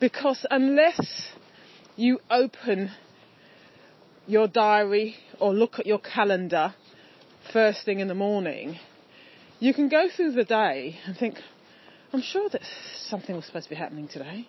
Because 0.00 0.46
unless 0.50 1.28
you 1.96 2.20
open 2.30 2.90
your 4.26 4.48
diary 4.48 5.16
or 5.38 5.52
look 5.52 5.78
at 5.78 5.86
your 5.86 5.98
calendar 5.98 6.74
first 7.52 7.84
thing 7.84 8.00
in 8.00 8.08
the 8.08 8.14
morning, 8.14 8.78
you 9.60 9.74
can 9.74 9.88
go 9.88 10.08
through 10.14 10.32
the 10.32 10.44
day 10.44 10.98
and 11.06 11.16
think, 11.16 11.36
I'm 12.12 12.22
sure 12.22 12.48
that 12.50 12.62
something 13.08 13.34
was 13.34 13.44
supposed 13.46 13.64
to 13.64 13.70
be 13.70 13.76
happening 13.76 14.08
today. 14.08 14.48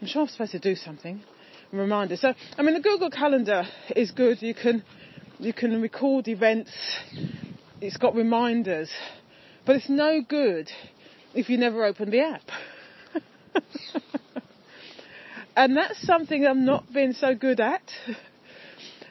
I'm 0.00 0.06
sure 0.06 0.22
I'm 0.22 0.28
supposed 0.28 0.52
to 0.52 0.58
do 0.58 0.74
something. 0.74 1.22
Reminder. 1.72 2.16
So, 2.16 2.34
I 2.58 2.62
mean, 2.62 2.74
the 2.74 2.80
Google 2.80 3.10
Calendar 3.10 3.64
is 3.94 4.10
good. 4.10 4.42
You 4.42 4.54
can, 4.54 4.82
you 5.38 5.52
can 5.52 5.80
record 5.80 6.26
events. 6.26 6.70
It's 7.80 7.96
got 7.96 8.14
reminders. 8.14 8.90
But 9.64 9.76
it's 9.76 9.88
no 9.88 10.20
good 10.26 10.68
if 11.34 11.48
you 11.48 11.58
never 11.58 11.84
open 11.84 12.10
the 12.10 12.20
app. 12.20 12.42
and 15.56 15.76
that's 15.76 16.04
something 16.04 16.44
I'm 16.44 16.64
not 16.64 16.92
being 16.92 17.12
so 17.12 17.34
good 17.34 17.60
at. 17.60 17.82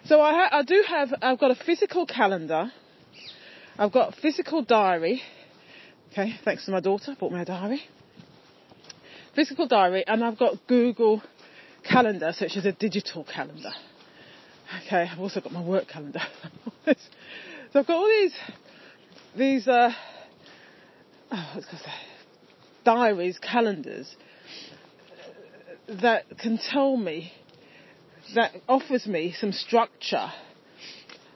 So 0.10 0.20
I, 0.22 0.34
ha- 0.34 0.50
I 0.58 0.63
do 0.63 0.84
have, 0.88 1.13
I've 1.22 1.38
got 1.38 1.51
a 1.51 1.56
physical 1.56 2.08
calendar. 2.08 2.72
I've 3.78 3.92
got 3.92 4.16
physical 4.16 4.63
diary. 4.63 5.22
Okay, 6.12 6.34
thanks 6.44 6.66
to 6.66 6.72
my 6.72 6.80
daughter, 6.80 7.16
bought 7.20 7.32
me 7.32 7.39
a 7.39 7.46
diary. 7.46 7.84
Physical 9.36 9.68
diary, 9.68 10.04
and 10.08 10.24
I've 10.24 10.39
got 10.39 10.66
Google 10.66 11.22
Calendar, 11.84 12.34
so 12.36 12.46
it's 12.46 12.56
just 12.56 12.66
a 12.66 12.72
digital 12.72 13.24
calendar. 13.24 13.70
Okay, 14.88 15.08
I've 15.12 15.20
also 15.20 15.42
got 15.42 15.51
my 15.51 15.62
work 15.62 15.88
calendar. 15.88 16.22
so 16.88 16.96
I've 17.75 17.86
got 17.86 17.96
all 17.96 18.08
these, 18.08 18.34
these, 19.38 19.68
uh, 19.68 19.92
oh, 21.32 21.51
what's 21.54 21.68
I 21.72 21.78
say? 21.78 21.94
Diaries, 22.84 23.38
calendars 23.38 24.16
that 25.88 26.24
can 26.39 26.58
tell 26.58 26.98
me 26.98 27.32
that 28.36 28.56
offers 28.68 29.08
me 29.08 29.34
some 29.38 29.52
structure. 29.52 30.32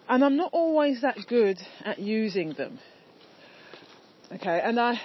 And 0.07 0.23
I'm 0.23 0.37
not 0.37 0.51
always 0.53 1.01
that 1.01 1.17
good 1.27 1.57
at 1.83 1.99
using 1.99 2.53
them. 2.53 2.79
Okay, 4.31 4.59
and 4.63 4.79
I 4.79 4.99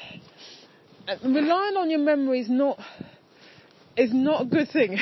relying 1.25 1.77
on 1.77 1.91
your 1.91 2.01
memory 2.01 2.41
is 2.41 2.49
not 2.49 2.79
is 3.97 4.13
not 4.13 4.43
a 4.43 4.45
good 4.47 4.69
thing. 4.71 4.99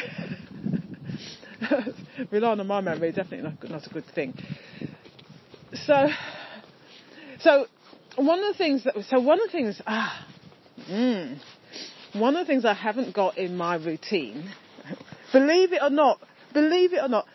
relying 2.30 2.60
on 2.60 2.66
my 2.66 2.80
memory 2.80 3.10
is 3.10 3.16
definitely 3.16 3.48
not, 3.50 3.70
not 3.70 3.86
a 3.86 3.90
good 3.90 4.06
thing. 4.14 4.34
So 5.74 6.08
So 7.40 7.66
one 8.16 8.40
of 8.40 8.54
the 8.54 8.58
things 8.58 8.84
that, 8.84 8.94
so 9.08 9.20
one 9.20 9.40
of 9.40 9.46
the 9.46 9.52
things, 9.52 9.80
ah, 9.86 10.26
mm, 10.88 11.38
one 12.14 12.36
of 12.36 12.46
the 12.46 12.52
things 12.52 12.64
I 12.64 12.74
haven't 12.74 13.14
got 13.14 13.36
in 13.38 13.56
my 13.56 13.76
routine, 13.76 14.50
believe 15.32 15.72
it 15.72 15.82
or 15.82 15.90
not, 15.90 16.18
believe 16.56 16.94
it 16.94 17.02
or 17.02 17.08
not, 17.08 17.26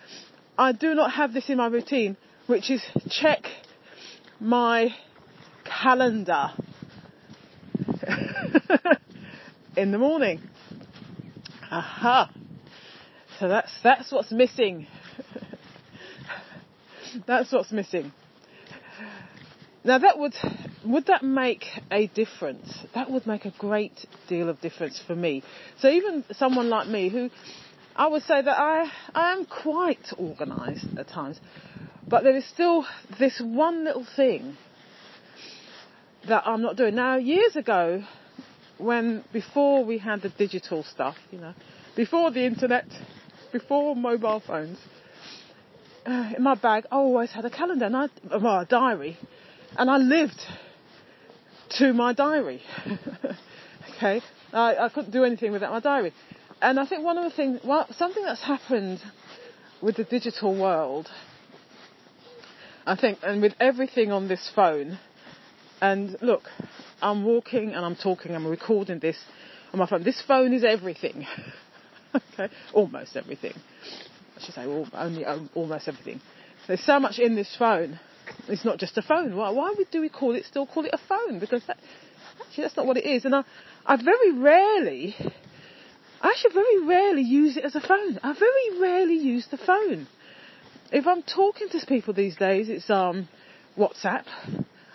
I 0.57 0.71
do 0.71 0.95
not 0.95 1.11
have 1.11 1.31
this 1.31 1.47
in 1.47 1.57
my 1.57 1.67
routine, 1.67 2.17
which 2.47 2.71
is 2.71 2.81
check 3.07 3.45
my 4.39 4.89
calendar 5.63 6.49
in 9.77 9.91
the 9.91 9.99
morning. 9.99 10.41
Aha. 11.69 12.31
So 13.39 13.47
that's, 13.47 13.71
that's 13.83 14.11
what's 14.11 14.31
missing. 14.31 14.87
that's 17.27 17.51
what's 17.51 17.71
missing. 17.71 18.11
Now 19.83 19.99
that 19.99 20.17
would, 20.17 20.33
would 20.83 21.05
that 21.07 21.23
make 21.23 21.65
a 21.91 22.07
difference? 22.07 22.75
That 22.95 23.09
would 23.11 23.27
make 23.27 23.45
a 23.45 23.53
great 23.57 24.05
deal 24.27 24.49
of 24.49 24.59
difference 24.61 25.01
for 25.05 25.15
me. 25.15 25.43
So 25.79 25.89
even 25.89 26.23
someone 26.31 26.69
like 26.69 26.87
me 26.87 27.09
who, 27.09 27.29
I 27.95 28.07
would 28.07 28.23
say 28.23 28.41
that 28.41 28.57
I, 28.57 28.89
I 29.13 29.33
am 29.33 29.45
quite 29.45 30.13
organised 30.17 30.85
at 30.97 31.07
times, 31.07 31.39
but 32.09 32.23
there 32.23 32.35
is 32.35 32.45
still 32.45 32.85
this 33.19 33.39
one 33.39 33.83
little 33.83 34.05
thing 34.15 34.57
that 36.27 36.47
I'm 36.47 36.61
not 36.61 36.77
doing. 36.77 36.95
Now 36.95 37.17
years 37.17 37.55
ago, 37.55 38.03
when, 38.77 39.23
before 39.33 39.83
we 39.83 39.97
had 39.97 40.21
the 40.21 40.29
digital 40.29 40.83
stuff, 40.83 41.15
you 41.31 41.39
know, 41.39 41.53
before 41.95 42.31
the 42.31 42.45
internet, 42.45 42.85
before 43.51 43.95
mobile 43.95 44.41
phones, 44.45 44.77
uh, 46.05 46.31
in 46.35 46.43
my 46.43 46.55
bag 46.55 46.85
I 46.91 46.95
always 46.95 47.31
had 47.31 47.45
a 47.45 47.49
calendar 47.49 47.85
and 47.85 47.95
I, 47.95 48.07
well, 48.29 48.61
a 48.61 48.65
diary 48.65 49.17
and 49.77 49.89
I 49.89 49.97
lived 49.97 50.39
to 51.77 51.93
my 51.93 52.13
diary. 52.13 52.61
okay, 53.95 54.21
I, 54.53 54.75
I 54.77 54.89
couldn't 54.89 55.11
do 55.11 55.23
anything 55.23 55.51
without 55.51 55.71
my 55.71 55.79
diary. 55.79 56.13
And 56.61 56.79
I 56.79 56.85
think 56.85 57.03
one 57.03 57.17
of 57.17 57.23
the 57.23 57.35
things, 57.35 57.59
well, 57.63 57.87
something 57.91 58.23
that's 58.23 58.43
happened 58.43 58.99
with 59.81 59.95
the 59.97 60.03
digital 60.03 60.55
world, 60.59 61.09
I 62.85 62.95
think, 62.95 63.19
and 63.23 63.41
with 63.41 63.53
everything 63.59 64.11
on 64.11 64.27
this 64.27 64.51
phone, 64.55 64.99
and 65.81 66.15
look, 66.21 66.43
I'm 67.01 67.25
walking 67.25 67.73
and 67.73 67.83
I'm 67.83 67.95
talking, 67.95 68.35
I'm 68.35 68.45
recording 68.45 68.99
this 68.99 69.17
on 69.73 69.79
my 69.79 69.87
phone. 69.87 70.03
This 70.03 70.21
phone 70.21 70.53
is 70.53 70.63
everything. 70.63 71.25
okay, 72.15 72.53
almost 72.73 73.15
everything. 73.15 73.53
I 74.37 74.45
should 74.45 74.53
say 74.53 74.65
only 74.65 75.25
um, 75.25 75.49
almost 75.55 75.87
everything. 75.87 76.21
There's 76.67 76.85
so 76.85 76.99
much 76.99 77.17
in 77.17 77.35
this 77.35 77.55
phone 77.57 77.99
it's 78.47 78.65
not 78.65 78.77
just 78.77 78.97
a 78.97 79.01
phone. 79.01 79.35
Why, 79.35 79.49
why 79.51 79.73
do 79.91 80.01
we 80.01 80.09
call 80.09 80.35
it, 80.35 80.45
still 80.45 80.65
call 80.65 80.85
it 80.85 80.93
a 80.93 80.97
phone? 80.97 81.39
Because 81.39 81.63
that, 81.67 81.77
actually 82.45 82.63
that's 82.63 82.77
not 82.77 82.85
what 82.85 82.97
it 82.97 83.05
is. 83.05 83.25
And 83.25 83.35
I, 83.35 83.43
I 83.85 83.95
very 83.97 84.33
rarely, 84.33 85.15
I 86.21 86.29
actually 86.29 86.53
very 86.53 86.85
rarely 86.85 87.23
use 87.23 87.57
it 87.57 87.65
as 87.65 87.75
a 87.75 87.81
phone. 87.81 88.19
I 88.21 88.33
very 88.33 88.79
rarely 88.79 89.15
use 89.15 89.47
the 89.49 89.57
phone. 89.57 90.07
If 90.91 91.07
I'm 91.07 91.23
talking 91.23 91.69
to 91.69 91.85
people 91.85 92.13
these 92.13 92.35
days, 92.35 92.69
it's 92.69 92.89
um, 92.89 93.27
WhatsApp. 93.77 94.25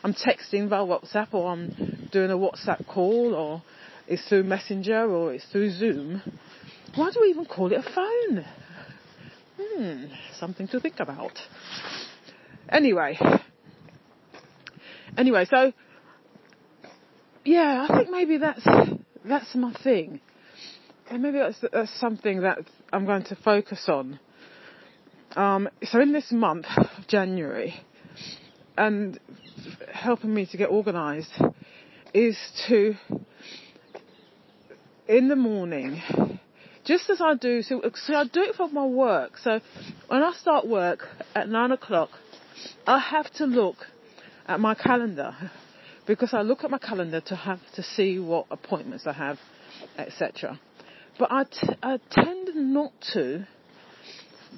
I'm 0.04 0.14
texting 0.14 0.68
via 0.68 0.84
WhatsApp 0.84 1.34
or 1.34 1.50
I'm 1.50 2.08
doing 2.12 2.30
a 2.30 2.36
WhatsApp 2.36 2.86
call 2.86 3.34
or 3.34 3.62
it's 4.06 4.26
through 4.28 4.44
Messenger 4.44 5.10
or 5.10 5.34
it's 5.34 5.44
through 5.46 5.70
Zoom. 5.70 6.22
Why 6.94 7.10
do 7.10 7.20
we 7.20 7.28
even 7.28 7.44
call 7.44 7.72
it 7.72 7.78
a 7.78 7.82
phone? 7.82 8.44
Hmm, 9.60 10.04
something 10.38 10.68
to 10.68 10.80
think 10.80 11.00
about. 11.00 11.32
Anyway. 12.68 13.18
Anyway, 15.16 15.46
so 15.50 15.72
yeah, 17.44 17.86
I 17.88 17.96
think 17.96 18.10
maybe 18.10 18.38
that's 18.38 18.66
that's 19.24 19.54
my 19.54 19.72
thing. 19.82 20.20
Maybe 21.10 21.38
that's, 21.38 21.58
that's 21.72 22.00
something 22.00 22.40
that 22.42 22.58
I'm 22.92 23.06
going 23.06 23.24
to 23.24 23.36
focus 23.36 23.84
on. 23.88 24.18
Um, 25.36 25.68
so 25.84 26.00
in 26.00 26.12
this 26.12 26.32
month, 26.32 26.66
of 26.76 27.06
January, 27.06 27.74
and 28.76 29.18
helping 29.92 30.34
me 30.34 30.46
to 30.46 30.56
get 30.56 30.70
organised 30.70 31.30
is 32.12 32.36
to, 32.66 32.94
in 35.06 35.28
the 35.28 35.36
morning, 35.36 36.02
just 36.84 37.08
as 37.10 37.20
I 37.20 37.34
do, 37.34 37.62
so, 37.62 37.82
so 37.94 38.14
I 38.14 38.24
do 38.24 38.42
it 38.42 38.54
for 38.56 38.68
my 38.68 38.84
work. 38.84 39.38
So 39.38 39.60
when 40.08 40.22
I 40.22 40.32
start 40.32 40.66
work 40.66 41.06
at 41.34 41.48
nine 41.48 41.72
o'clock, 41.72 42.10
I 42.86 42.98
have 42.98 43.30
to 43.34 43.44
look 43.46 43.76
at 44.46 44.58
my 44.60 44.74
calendar 44.74 45.34
because 46.06 46.32
I 46.32 46.42
look 46.42 46.64
at 46.64 46.70
my 46.70 46.78
calendar 46.78 47.20
to 47.20 47.36
have 47.36 47.60
to 47.74 47.82
see 47.82 48.18
what 48.18 48.46
appointments 48.50 49.06
I 49.06 49.12
have, 49.12 49.38
etc. 49.98 50.60
But 51.18 51.32
I, 51.32 51.44
t- 51.44 51.76
I 51.82 51.98
tend 52.10 52.54
not 52.54 52.92
to 53.12 53.46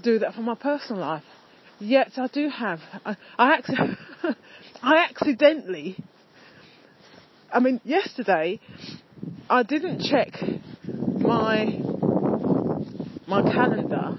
do 0.03 0.19
that 0.21 0.35
for 0.35 0.41
my 0.41 0.55
personal 0.55 1.01
life. 1.01 1.25
Yet 1.81 2.13
I 2.17 2.27
do 2.27 2.49
have. 2.49 2.81
I, 3.05 3.17
I, 3.39 3.59
ac- 3.59 3.97
I 4.83 5.07
accidentally. 5.09 5.97
I 7.53 7.61
mean, 7.61 7.81
yesterday 7.85 8.61
I 9.49 9.63
didn't 9.63 10.01
check 10.01 10.33
my 10.85 11.81
my 13.27 13.43
calendar 13.43 14.17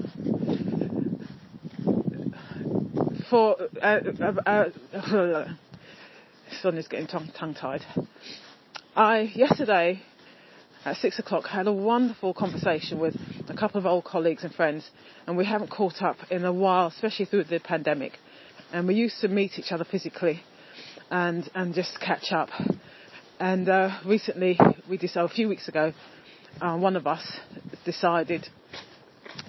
for 3.30 3.56
uh, 3.82 4.00
uh, 4.22 4.70
uh, 4.94 5.46
Sonia's 6.62 6.88
getting 6.88 7.08
tongue-tied. 7.08 7.82
I 8.96 9.32
yesterday 9.36 10.02
at 10.86 10.98
six 10.98 11.20
o'clock 11.20 11.46
had 11.46 11.68
a 11.68 11.74
wonderful 11.74 12.34
conversation 12.34 13.00
with 13.00 13.16
a 13.48 13.54
couple 13.54 13.80
of 13.80 13.86
old 13.86 14.06
colleagues 14.06 14.44
and 14.44 14.54
friends, 14.54 14.90
and 15.28 15.38
we 15.38 15.46
haven't 15.46 15.70
caught 15.70 16.02
up 16.02 16.18
in 16.32 16.46
a 16.46 16.54
while, 16.54 16.88
especially 16.88 17.26
through 17.26 17.44
the 17.44 17.60
pandemic. 17.60 18.14
And 18.72 18.88
we 18.88 18.96
used 18.96 19.20
to 19.22 19.28
meet 19.28 19.58
each 19.58 19.72
other 19.72 19.84
physically 19.84 20.42
and 21.10 21.50
and 21.56 21.74
just 21.74 22.00
catch 22.00 22.32
up. 22.32 22.50
And 23.40 23.70
uh, 23.70 24.00
recently, 24.06 24.60
we 24.90 24.98
decided 24.98 25.32
a 25.32 25.34
few 25.34 25.48
weeks 25.48 25.68
ago, 25.68 25.94
uh, 26.62 26.78
one 26.78 26.96
of 26.96 27.08
us 27.08 27.26
decided, 27.86 28.48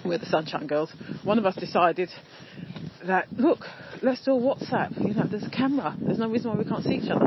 we're 0.03 0.17
the 0.17 0.25
Sunshine 0.25 0.67
Girls, 0.67 0.91
one 1.23 1.37
of 1.37 1.45
us 1.45 1.55
decided 1.55 2.09
that, 3.05 3.27
look, 3.33 3.65
let's 4.01 4.23
do 4.23 4.31
a 4.31 4.39
WhatsApp. 4.39 4.97
You 4.99 5.13
know, 5.13 5.25
there's 5.29 5.45
a 5.45 5.49
camera. 5.49 5.95
There's 5.99 6.19
no 6.19 6.29
reason 6.29 6.51
why 6.51 6.57
we 6.57 6.65
can't 6.65 6.83
see 6.83 6.95
each 6.95 7.09
other. 7.09 7.25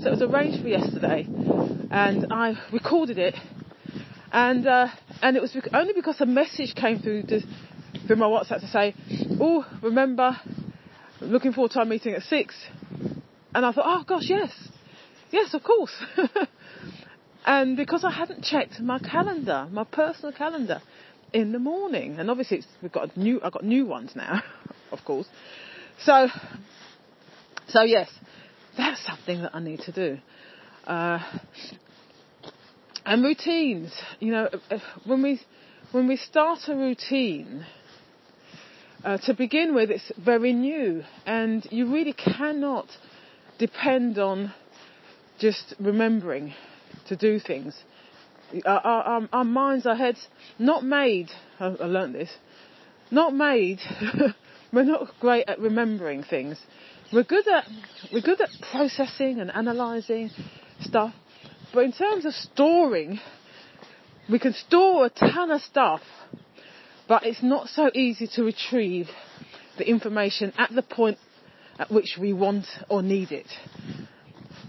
So 0.00 0.08
it 0.08 0.10
was 0.10 0.22
arranged 0.22 0.62
for 0.62 0.68
yesterday, 0.68 1.26
and 1.90 2.32
I 2.32 2.54
recorded 2.72 3.18
it, 3.18 3.34
and 4.32 4.66
uh, 4.66 4.88
and 5.22 5.36
it 5.36 5.42
was 5.42 5.56
only 5.72 5.92
because 5.92 6.20
a 6.20 6.26
message 6.26 6.74
came 6.74 7.00
through 7.00 7.24
to, 7.24 7.40
through 8.06 8.16
my 8.16 8.26
WhatsApp 8.26 8.60
to 8.60 8.68
say, 8.68 8.94
oh, 9.40 9.64
remember, 9.82 10.36
looking 11.20 11.52
forward 11.52 11.72
to 11.72 11.80
our 11.80 11.84
meeting 11.84 12.14
at 12.14 12.22
six, 12.22 12.54
and 13.54 13.66
I 13.66 13.72
thought, 13.72 13.84
oh 13.86 14.04
gosh, 14.06 14.24
yes, 14.26 14.50
yes, 15.30 15.54
of 15.54 15.62
course. 15.62 15.94
and 17.46 17.76
because 17.76 18.04
I 18.04 18.10
hadn't 18.10 18.42
checked 18.44 18.80
my 18.80 18.98
calendar, 18.98 19.68
my 19.70 19.84
personal 19.84 20.32
calendar, 20.32 20.80
in 21.32 21.52
the 21.52 21.58
morning, 21.58 22.18
and 22.18 22.30
obviously 22.30 22.62
we've 22.82 22.92
got 22.92 23.16
new, 23.16 23.40
I've 23.42 23.52
got 23.52 23.64
new 23.64 23.86
ones 23.86 24.12
now. 24.14 24.42
of 24.92 24.98
course. 25.04 25.26
So, 26.04 26.28
so 27.68 27.82
yes, 27.82 28.10
that's 28.76 29.04
something 29.06 29.42
that 29.42 29.54
I 29.54 29.60
need 29.60 29.80
to 29.80 29.92
do. 29.92 30.18
Uh, 30.86 31.18
and 33.04 33.22
routines, 33.22 33.92
you 34.20 34.32
know, 34.32 34.48
when 35.04 35.22
we 35.22 35.40
when 35.92 36.08
we 36.08 36.16
start 36.16 36.60
a 36.68 36.74
routine, 36.74 37.66
uh, 39.04 39.18
to 39.18 39.34
begin 39.34 39.74
with, 39.74 39.90
it's 39.90 40.10
very 40.24 40.52
new, 40.52 41.02
and 41.26 41.66
you 41.70 41.92
really 41.92 42.14
cannot 42.14 42.86
depend 43.58 44.18
on 44.18 44.54
just 45.38 45.74
remembering 45.78 46.54
to 47.08 47.16
do 47.16 47.38
things. 47.38 47.74
Our, 48.66 48.80
our, 48.80 49.28
our 49.32 49.44
minds, 49.44 49.86
our 49.86 49.96
heads, 49.96 50.26
not 50.58 50.84
made. 50.84 51.30
I, 51.58 51.66
I 51.66 51.86
learned 51.86 52.14
this. 52.14 52.30
Not 53.10 53.34
made 53.34 53.80
We're 54.72 54.84
not 54.84 55.08
great 55.20 55.44
at 55.48 55.58
remembering 55.58 56.22
things. 56.22 56.58
We're 57.12 57.24
good 57.24 57.46
at 57.46 57.68
we're 58.10 58.22
good 58.22 58.40
at 58.40 58.48
processing 58.70 59.38
and 59.38 59.50
analysing 59.52 60.30
stuff, 60.80 61.12
but 61.74 61.84
in 61.84 61.92
terms 61.92 62.24
of 62.24 62.32
storing, 62.32 63.20
we 64.30 64.38
can 64.38 64.54
store 64.54 65.06
a 65.06 65.10
ton 65.10 65.50
of 65.50 65.60
stuff, 65.60 66.00
but 67.06 67.26
it's 67.26 67.42
not 67.42 67.68
so 67.68 67.90
easy 67.92 68.26
to 68.28 68.44
retrieve 68.44 69.08
the 69.76 69.86
information 69.86 70.54
at 70.56 70.74
the 70.74 70.82
point 70.82 71.18
at 71.78 71.90
which 71.90 72.16
we 72.18 72.32
want 72.32 72.64
or 72.88 73.02
need 73.02 73.30
it. 73.30 73.48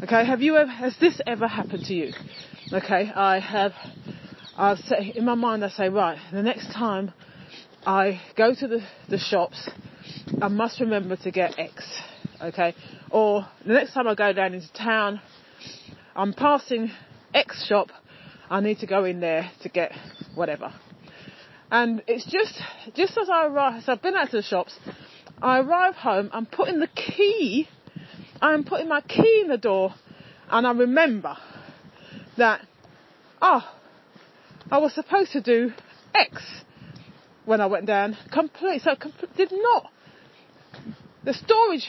Okay, 0.04 0.26
have 0.26 0.42
you 0.42 0.58
ever, 0.58 0.70
has 0.70 0.98
this 1.00 1.22
ever 1.26 1.48
happened 1.48 1.86
to 1.86 1.94
you? 1.94 2.12
Okay, 2.74 3.12
I 3.14 3.38
have, 3.38 3.74
I've 4.58 4.80
in 5.14 5.26
my 5.26 5.36
mind 5.36 5.64
I 5.64 5.70
say, 5.70 5.90
right, 5.90 6.18
the 6.32 6.42
next 6.42 6.74
time 6.74 7.14
I 7.86 8.20
go 8.36 8.56
to 8.56 8.68
the, 8.68 8.80
the 9.08 9.20
shops 9.20 9.70
I 10.42 10.48
must 10.48 10.80
remember 10.80 11.16
to 11.18 11.30
get 11.30 11.60
X. 11.60 11.86
Okay? 12.42 12.74
Or 13.12 13.46
the 13.64 13.74
next 13.74 13.94
time 13.94 14.08
I 14.08 14.16
go 14.16 14.34
down 14.34 14.56
into 14.56 14.74
town, 14.74 15.22
I'm 16.16 16.34
passing 16.34 16.90
X 17.32 17.64
shop, 17.68 17.90
I 18.50 18.60
need 18.60 18.80
to 18.80 18.88
go 18.88 19.06
in 19.06 19.20
there 19.20 19.52
to 19.62 19.70
get 19.70 19.92
whatever. 20.34 20.74
And 21.70 22.02
it's 22.08 22.26
just, 22.26 22.60
just 22.96 23.16
as 23.20 23.30
I 23.30 23.46
arrive, 23.46 23.84
so 23.84 23.92
I've 23.92 24.02
been 24.02 24.16
out 24.16 24.32
to 24.32 24.38
the 24.38 24.42
shops, 24.42 24.76
I 25.44 25.60
arrive 25.60 25.94
home, 25.94 26.32
I'm 26.34 26.48
putting 26.48 26.80
the 26.80 26.88
key, 26.88 27.70
I'm 28.42 28.64
putting 28.64 28.88
my 28.88 29.02
key 29.02 29.42
in 29.44 29.48
the 29.48 29.60
door, 29.60 29.94
and 30.50 30.66
I 30.66 30.72
remember 30.72 31.38
that, 32.38 32.66
oh, 33.42 33.62
I 34.72 34.78
was 34.78 34.94
supposed 34.94 35.32
to 35.34 35.42
do 35.42 35.72
X 36.16 36.42
when 37.46 37.62
I 37.62 37.66
went 37.66 37.86
down. 37.86 38.18
Complete, 38.32 38.82
so 38.82 38.96
did 39.36 39.52
not. 39.52 39.92
The 41.24 41.34
storage 41.34 41.88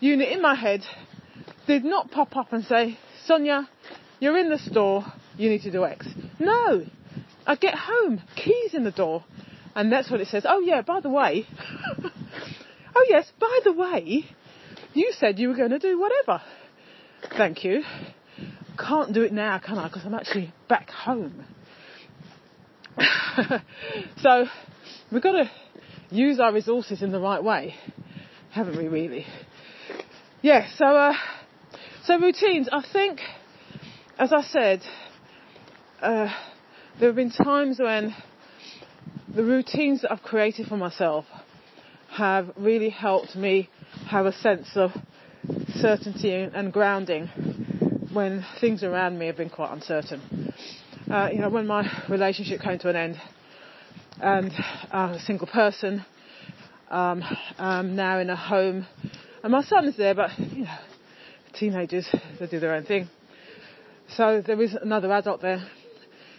unit 0.00 0.30
in 0.30 0.42
my 0.42 0.54
head 0.54 0.82
did 1.66 1.84
not 1.84 2.10
pop 2.10 2.36
up 2.36 2.52
and 2.52 2.64
say, 2.64 2.98
Sonia, 3.24 3.68
you're 4.20 4.36
in 4.36 4.50
the 4.50 4.58
store, 4.58 5.04
you 5.36 5.50
need 5.50 5.62
to 5.62 5.70
do 5.70 5.84
X. 5.84 6.06
No, 6.38 6.86
I 7.46 7.56
get 7.56 7.74
home, 7.74 8.22
keys 8.34 8.74
in 8.74 8.84
the 8.84 8.90
door, 8.90 9.24
and 9.74 9.90
that's 9.92 10.10
what 10.10 10.20
it 10.20 10.28
says. 10.28 10.44
Oh 10.48 10.60
yeah, 10.60 10.82
by 10.82 11.00
the 11.00 11.10
way, 11.10 11.46
oh 12.94 13.06
yes, 13.08 13.30
by 13.38 13.58
the 13.64 13.72
way, 13.72 14.24
you 14.94 15.12
said 15.18 15.38
you 15.38 15.48
were 15.48 15.56
going 15.56 15.70
to 15.70 15.78
do 15.78 15.98
whatever. 15.98 16.42
Thank 17.36 17.64
you. 17.64 17.82
Can't 18.78 19.12
do 19.12 19.22
it 19.22 19.32
now, 19.32 19.58
can 19.58 19.78
I? 19.78 19.88
Because 19.88 20.04
I'm 20.04 20.14
actually 20.14 20.52
back 20.68 20.90
home. 20.90 21.44
so 24.18 24.46
we've 25.10 25.22
got 25.22 25.32
to 25.32 25.50
use 26.10 26.40
our 26.40 26.52
resources 26.52 27.02
in 27.02 27.12
the 27.12 27.20
right 27.20 27.42
way, 27.42 27.74
haven't 28.50 28.76
we? 28.76 28.88
Really? 28.88 29.26
Yeah. 30.42 30.68
So, 30.76 30.84
uh, 30.84 31.14
so 32.04 32.18
routines. 32.18 32.68
I 32.70 32.84
think, 32.92 33.20
as 34.18 34.32
I 34.32 34.42
said, 34.42 34.82
uh, 36.00 36.28
there 36.98 37.08
have 37.08 37.16
been 37.16 37.30
times 37.30 37.78
when 37.78 38.14
the 39.34 39.44
routines 39.44 40.02
that 40.02 40.12
I've 40.12 40.22
created 40.22 40.66
for 40.66 40.76
myself 40.76 41.24
have 42.10 42.50
really 42.56 42.90
helped 42.90 43.36
me 43.36 43.68
have 44.08 44.26
a 44.26 44.32
sense 44.32 44.68
of 44.74 44.92
certainty 45.74 46.32
and 46.32 46.72
grounding 46.72 47.28
when 48.12 48.44
things 48.60 48.82
around 48.82 49.18
me 49.18 49.26
have 49.26 49.36
been 49.36 49.50
quite 49.50 49.72
uncertain. 49.72 50.52
Uh, 51.10 51.28
you 51.32 51.38
know, 51.38 51.48
when 51.48 51.66
my 51.66 51.88
relationship 52.08 52.60
came 52.60 52.78
to 52.78 52.88
an 52.88 52.96
end 52.96 53.20
and 54.20 54.52
I'm 54.90 55.10
a 55.10 55.20
single 55.20 55.46
person, 55.46 56.04
um, 56.90 57.22
I'm 57.58 57.96
now 57.96 58.18
in 58.18 58.30
a 58.30 58.36
home 58.36 58.86
and 59.42 59.52
my 59.52 59.62
son 59.62 59.86
is 59.86 59.96
there, 59.96 60.14
but 60.14 60.30
you 60.38 60.64
know, 60.64 60.78
teenagers, 61.54 62.08
they 62.38 62.46
do 62.46 62.60
their 62.60 62.74
own 62.74 62.84
thing. 62.84 63.08
So 64.16 64.42
there 64.44 64.60
is 64.62 64.74
another 64.74 65.12
adult 65.12 65.42
there 65.42 65.66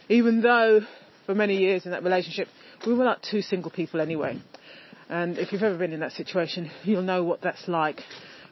even 0.10 0.42
though 0.42 0.82
for 1.26 1.36
many 1.36 1.58
years 1.58 1.86
in 1.86 1.92
that 1.92 2.04
relationship 2.04 2.48
we 2.86 2.94
were 2.94 3.06
like 3.06 3.22
two 3.22 3.42
single 3.42 3.72
people 3.72 4.00
anyway. 4.00 4.40
And 5.10 5.38
if 5.38 5.52
you've 5.52 5.64
ever 5.64 5.78
been 5.78 5.94
in 5.94 6.02
that 6.02 6.12
situation, 6.12 6.70
you'll 6.84 7.02
know 7.02 7.24
what 7.24 7.42
that's 7.42 7.68
like 7.68 8.02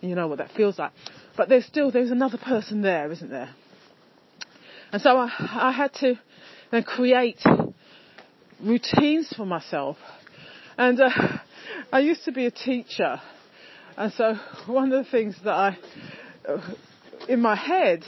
and 0.01 0.09
you 0.09 0.15
know 0.15 0.27
what 0.27 0.37
that 0.39 0.51
feels 0.51 0.79
like. 0.79 0.91
But 1.37 1.49
there's 1.49 1.65
still, 1.65 1.91
there's 1.91 2.11
another 2.11 2.37
person 2.37 2.81
there, 2.81 3.11
isn't 3.11 3.29
there? 3.29 3.49
And 4.91 5.01
so 5.01 5.17
I, 5.17 5.29
I 5.39 5.71
had 5.71 5.93
to 5.95 6.15
then 6.71 6.83
create 6.83 7.43
routines 8.61 9.33
for 9.35 9.45
myself. 9.45 9.97
And 10.77 10.99
uh, 11.01 11.09
I 11.91 11.99
used 11.99 12.23
to 12.25 12.31
be 12.31 12.45
a 12.45 12.51
teacher. 12.51 13.21
And 13.97 14.11
so 14.13 14.35
one 14.67 14.91
of 14.91 15.05
the 15.05 15.11
things 15.11 15.35
that 15.43 15.53
I, 15.53 15.77
uh, 16.47 16.73
in 17.27 17.41
my 17.41 17.55
head, 17.55 18.03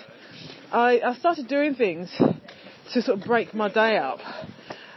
I, 0.72 1.00
I 1.00 1.16
started 1.16 1.48
doing 1.48 1.76
things 1.76 2.10
to 2.94 3.02
sort 3.02 3.20
of 3.20 3.26
break 3.26 3.54
my 3.54 3.72
day 3.72 3.98
up. 3.98 4.20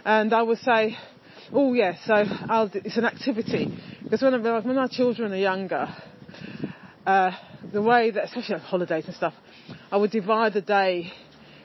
And 0.04 0.32
I 0.32 0.42
would 0.42 0.58
say, 0.58 0.96
oh 1.52 1.74
yes, 1.74 1.98
so 2.06 2.14
I'll, 2.14 2.70
it's 2.74 2.96
an 2.96 3.04
activity. 3.04 3.76
Because 4.02 4.22
when, 4.22 4.42
when 4.42 4.78
our 4.78 4.88
children 4.88 5.32
are 5.32 5.36
younger, 5.36 5.88
uh, 7.06 7.32
the 7.72 7.82
way 7.82 8.10
that, 8.10 8.24
especially 8.24 8.56
on 8.56 8.60
holidays 8.60 9.04
and 9.06 9.14
stuff, 9.14 9.34
I 9.90 9.96
would 9.96 10.10
divide 10.10 10.54
the 10.54 10.60
day, 10.60 11.12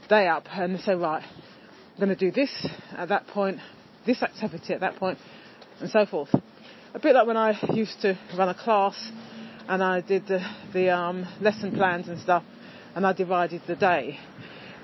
day 0.10 0.28
up 0.28 0.46
and 0.52 0.80
say, 0.82 0.94
right, 0.94 1.24
I'm 1.24 1.98
going 1.98 2.10
to 2.10 2.16
do 2.16 2.32
this 2.32 2.68
at 2.98 3.10
that 3.10 3.28
point, 3.28 3.60
this 4.06 4.22
activity 4.22 4.74
at 4.74 4.82
that 4.82 4.98
point, 4.98 5.18
and 5.80 5.90
so 5.90 6.06
forth. 6.06 6.30
A 6.94 7.00
bit 7.00 7.16
like 7.16 7.28
when 7.28 7.38
I 7.38 7.58
used 7.74 8.02
to 8.02 8.18
run 8.38 8.50
a 8.50 8.56
class 8.56 8.96
and 9.68 9.84
I 9.84 10.02
did 10.02 10.28
the, 10.28 10.46
the 10.74 10.90
um, 10.90 11.26
lesson 11.42 11.76
plans 11.76 12.08
and 12.08 12.20
stuff, 12.20 12.44
and 12.96 13.06
I 13.06 13.14
divided 13.14 13.62
the 13.68 13.76
day. 13.76 14.20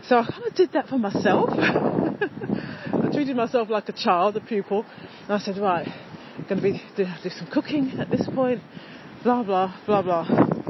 So 0.07 0.17
I 0.17 0.25
kind 0.25 0.45
of 0.45 0.55
did 0.55 0.73
that 0.73 0.87
for 0.87 0.97
myself. 0.97 1.49
I 1.53 3.09
treated 3.13 3.35
myself 3.35 3.69
like 3.69 3.87
a 3.89 3.93
child, 3.93 4.35
a 4.37 4.41
pupil, 4.41 4.85
and 5.23 5.33
I 5.33 5.37
said, 5.37 5.57
right, 5.57 5.87
I'm 6.37 6.45
going 6.47 6.57
to 6.57 6.61
be 6.61 6.81
do, 6.97 7.05
do 7.23 7.29
some 7.29 7.47
cooking 7.51 7.91
at 7.99 8.09
this 8.09 8.27
point, 8.33 8.61
blah 9.23 9.43
blah 9.43 9.75
blah 9.85 10.01
blah. 10.01 10.60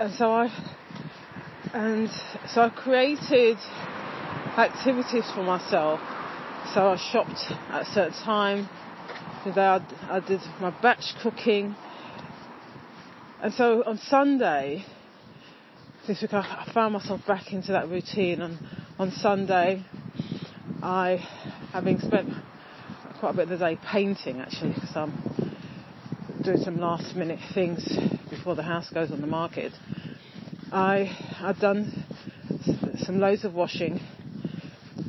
And 0.00 0.14
so 0.14 0.32
I 0.32 0.46
and 1.74 2.08
so 2.54 2.62
I 2.62 2.70
created 2.70 3.58
activities 4.56 5.30
for 5.34 5.42
myself. 5.42 6.00
So 6.72 6.86
I 6.86 6.96
shopped 7.12 7.38
at 7.68 7.82
a 7.82 7.84
certain 7.84 8.24
time. 8.24 8.68
Today 9.44 9.60
I, 9.60 9.80
I 10.08 10.20
did 10.20 10.40
my 10.58 10.70
batch 10.80 11.04
cooking. 11.22 11.76
And 13.42 13.52
so 13.52 13.84
on 13.84 13.98
Sunday, 13.98 14.86
this 16.08 16.22
week 16.22 16.32
I, 16.32 16.64
I 16.66 16.72
found 16.72 16.94
myself 16.94 17.20
back 17.26 17.52
into 17.52 17.72
that 17.72 17.90
routine. 17.90 18.40
And 18.40 18.58
on 18.98 19.10
Sunday, 19.10 19.84
I, 20.82 21.16
having 21.74 22.00
spent 22.00 22.30
quite 23.18 23.32
a 23.32 23.34
bit 23.34 23.42
of 23.42 23.58
the 23.58 23.58
day 23.58 23.78
painting 23.92 24.40
actually, 24.40 24.72
because 24.72 24.96
I'm 24.96 25.12
doing 26.42 26.62
some 26.64 26.80
last 26.80 27.14
minute 27.14 27.38
things 27.52 27.86
before 28.40 28.54
the 28.54 28.62
house 28.62 28.88
goes 28.88 29.12
on 29.12 29.20
the 29.20 29.26
market. 29.26 29.70
I 30.72 31.14
I'd 31.42 31.60
done 31.60 31.92
some 33.04 33.20
loads 33.20 33.44
of 33.44 33.52
washing, 33.52 34.00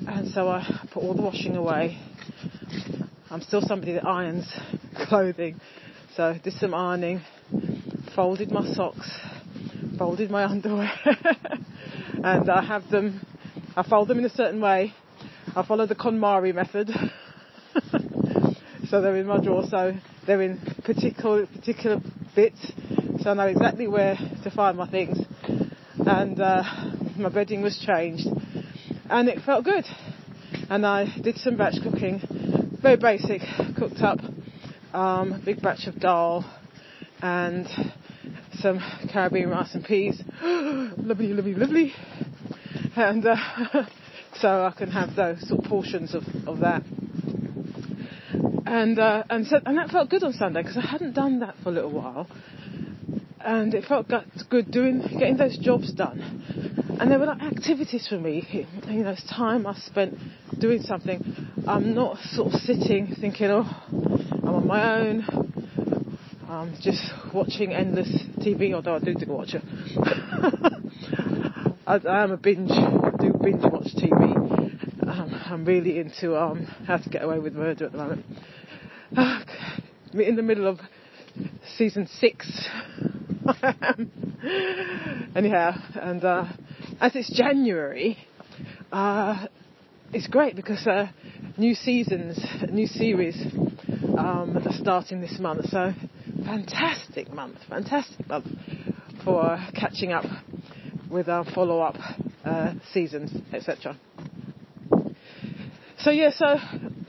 and 0.06 0.28
so 0.28 0.50
I 0.50 0.86
put 0.92 1.02
all 1.02 1.14
the 1.14 1.22
washing 1.22 1.56
away. 1.56 1.98
I'm 3.30 3.40
still 3.40 3.62
somebody 3.62 3.94
that 3.94 4.06
irons 4.06 4.54
clothing, 5.08 5.62
so 6.18 6.36
did 6.44 6.52
some 6.56 6.74
ironing, 6.74 7.22
folded 8.18 8.52
my 8.52 8.66
socks, 8.74 9.10
folded 9.98 10.30
my 10.30 10.44
underwear 10.52 10.92
and 12.26 12.50
I 12.50 12.62
have 12.62 12.90
them, 12.90 13.26
I 13.78 13.84
fold 13.84 14.10
them 14.10 14.20
in 14.20 14.26
a 14.26 14.30
certain 14.30 14.60
way. 14.60 14.92
I 15.56 15.66
follow 15.66 15.86
the 15.86 15.96
KonMari 15.96 16.54
method. 16.54 16.90
so 18.90 19.02
they're 19.02 19.16
in 19.16 19.28
my 19.28 19.42
drawer, 19.42 19.64
so 19.70 19.94
they're 20.28 20.42
in 20.42 20.60
particular, 20.84 21.48
particular 21.48 22.02
bits. 22.36 22.74
So 23.22 23.30
I 23.30 23.34
know 23.36 23.46
exactly 23.46 23.88
where 23.88 24.16
to 24.16 24.50
find 24.50 24.76
my 24.76 24.90
things. 24.90 25.16
And 26.00 26.42
uh, 26.42 26.64
my 27.18 27.30
bedding 27.30 27.62
was 27.62 27.78
changed. 27.86 28.26
And 29.12 29.30
it 29.30 29.44
felt 29.46 29.64
good. 29.64 29.86
And 30.72 30.84
I 30.84 31.06
did 31.22 31.38
some 31.38 31.56
batch 31.56 31.76
cooking. 31.84 32.20
Very 32.82 32.98
basic. 32.98 33.42
Cooked 33.78 34.02
up 34.02 34.18
um, 34.92 35.34
a 35.34 35.42
big 35.46 35.62
batch 35.62 35.86
of 35.86 36.00
dal 36.00 36.44
and 37.22 37.68
some 38.54 38.80
Caribbean 39.14 39.50
rice 39.50 39.76
and 39.76 39.86
peas. 39.86 40.20
lovely, 40.42 41.28
lovely, 41.28 41.54
lovely. 41.54 41.94
And 42.96 43.24
uh, 43.28 43.36
so 44.34 44.66
I 44.66 44.74
can 44.76 44.90
have 44.90 45.16
those 45.16 45.48
sort 45.48 45.64
of 45.64 45.70
portions 45.70 46.16
of, 46.16 46.24
of 46.48 46.62
that. 46.62 46.82
And 48.66 48.98
uh, 48.98 49.24
and 49.30 49.46
so 49.46 49.60
and 49.66 49.78
that 49.78 49.90
felt 49.90 50.10
good 50.10 50.24
on 50.24 50.34
Sunday 50.34 50.62
because 50.62 50.78
I 50.78 50.88
hadn't 50.88 51.14
done 51.14 51.40
that 51.42 51.56
for 51.62 51.70
a 51.70 51.72
little 51.74 51.92
while, 51.92 52.28
and 53.46 53.74
it 53.74 53.86
felt 53.86 54.08
good 54.50 54.72
doing 54.72 55.02
getting 55.02 55.38
those 55.38 55.58
jobs 55.58 55.94
done. 55.94 56.20
And 57.00 57.12
there 57.12 57.20
were 57.20 57.26
like 57.26 57.42
activities 57.42 58.08
for 58.08 58.18
me. 58.18 58.68
You 58.88 59.04
know, 59.04 59.12
it's 59.12 59.28
time 59.30 59.66
I 59.66 59.74
spent 59.76 60.18
doing 60.60 60.82
something. 60.82 61.24
I'm 61.68 61.96
not 61.96 62.18
sort 62.18 62.54
of 62.54 62.60
sitting 62.62 63.16
thinking, 63.20 63.48
oh, 63.48 63.66
I'm 64.44 64.56
on 64.56 64.68
my 64.68 65.00
own 65.00 65.52
I'm 66.52 66.76
just 66.82 67.02
watching 67.34 67.72
endless 67.72 68.10
TV, 68.40 68.74
although 68.74 68.98
I 68.98 69.00
do 69.00 69.14
do 69.14 69.26
watch 69.26 69.54
it. 69.54 69.64
I, 71.88 71.96
I, 71.96 72.24
am 72.24 72.32
a 72.32 72.38
binge, 72.38 72.68
do 72.68 73.34
binge 73.42 73.64
watch 73.64 73.88
TV. 73.96 74.36
Um, 75.08 75.42
I'm 75.46 75.64
really 75.64 75.98
into 75.98 76.38
um, 76.38 76.66
How 76.86 76.98
to 76.98 77.10
Get 77.10 77.24
Away 77.24 77.40
with 77.40 77.54
Murder 77.54 77.86
at 77.86 77.94
the 77.94 77.98
moment. 77.98 78.26
Uh, 79.18 79.44
in 80.14 80.38
the 80.38 80.42
middle 80.42 80.68
of 80.68 80.80
season 81.78 82.08
six. 82.08 82.70
Anyhow, 85.36 85.74
and 85.96 86.24
uh, 86.24 86.46
as 87.00 87.16
it's 87.16 87.36
January, 87.36 88.18
uh, 88.92 89.48
it's 90.14 90.28
great 90.28 90.56
because 90.56 90.86
uh, 90.86 91.08
new 91.58 91.74
seasons, 91.74 92.40
new 92.72 92.86
series 92.88 93.36
um, 94.18 94.58
are 94.58 94.74
starting 94.74 95.22
this 95.22 95.40
month. 95.40 95.66
So 95.70 95.94
fantastic 96.46 97.34
month, 97.34 97.58
fantastic 97.68 98.28
month 98.28 98.48
for 99.24 99.58
catching 99.76 100.12
up 100.12 100.26
with 101.10 101.28
our 101.28 101.46
follow-up 101.46 101.98
uh, 102.46 102.74
seasons, 102.94 103.32
etc. 103.54 103.98
So 105.98 106.12
yeah, 106.12 106.32
so 106.32 106.46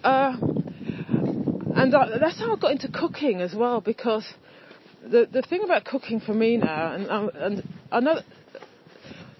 uh, 0.02 0.36
and 1.74 1.94
uh, 1.94 2.18
that's 2.18 2.38
how 2.38 2.54
I 2.54 2.58
got 2.58 2.72
into 2.72 2.88
cooking 2.88 3.40
as 3.40 3.54
well 3.54 3.80
because 3.80 4.26
the 5.12 5.28
the 5.30 5.42
thing 5.42 5.62
about 5.62 5.84
cooking 5.84 6.20
for 6.20 6.34
me 6.34 6.56
now, 6.56 6.94
and 6.94 7.08
um, 7.08 7.30
and 7.34 7.68
I 7.92 8.00
know 8.00 8.20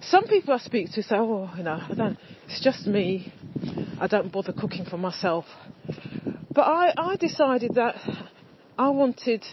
some 0.09 0.27
people 0.27 0.53
I 0.53 0.57
speak 0.59 0.91
to 0.93 1.03
say, 1.03 1.15
oh, 1.15 1.49
you 1.57 1.63
know, 1.63 1.79
I 1.89 1.93
don't, 1.93 2.17
it's 2.45 2.61
just 2.63 2.85
me. 2.85 3.33
I 3.99 4.07
don't 4.07 4.31
bother 4.31 4.53
cooking 4.53 4.85
for 4.85 4.97
myself. 4.97 5.45
But 6.51 6.63
I, 6.63 6.93
I 6.97 7.15
decided 7.15 7.75
that 7.75 7.95
I 8.77 8.89
wanted 8.89 9.43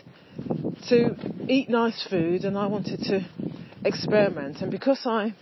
to 0.89 1.17
eat 1.49 1.69
nice 1.71 2.07
food 2.09 2.45
and 2.45 2.59
I 2.59 2.67
wanted 2.67 3.01
to 3.05 3.27
experiment. 3.85 4.61
And 4.61 4.71
because 4.71 5.01
I, 5.05 5.35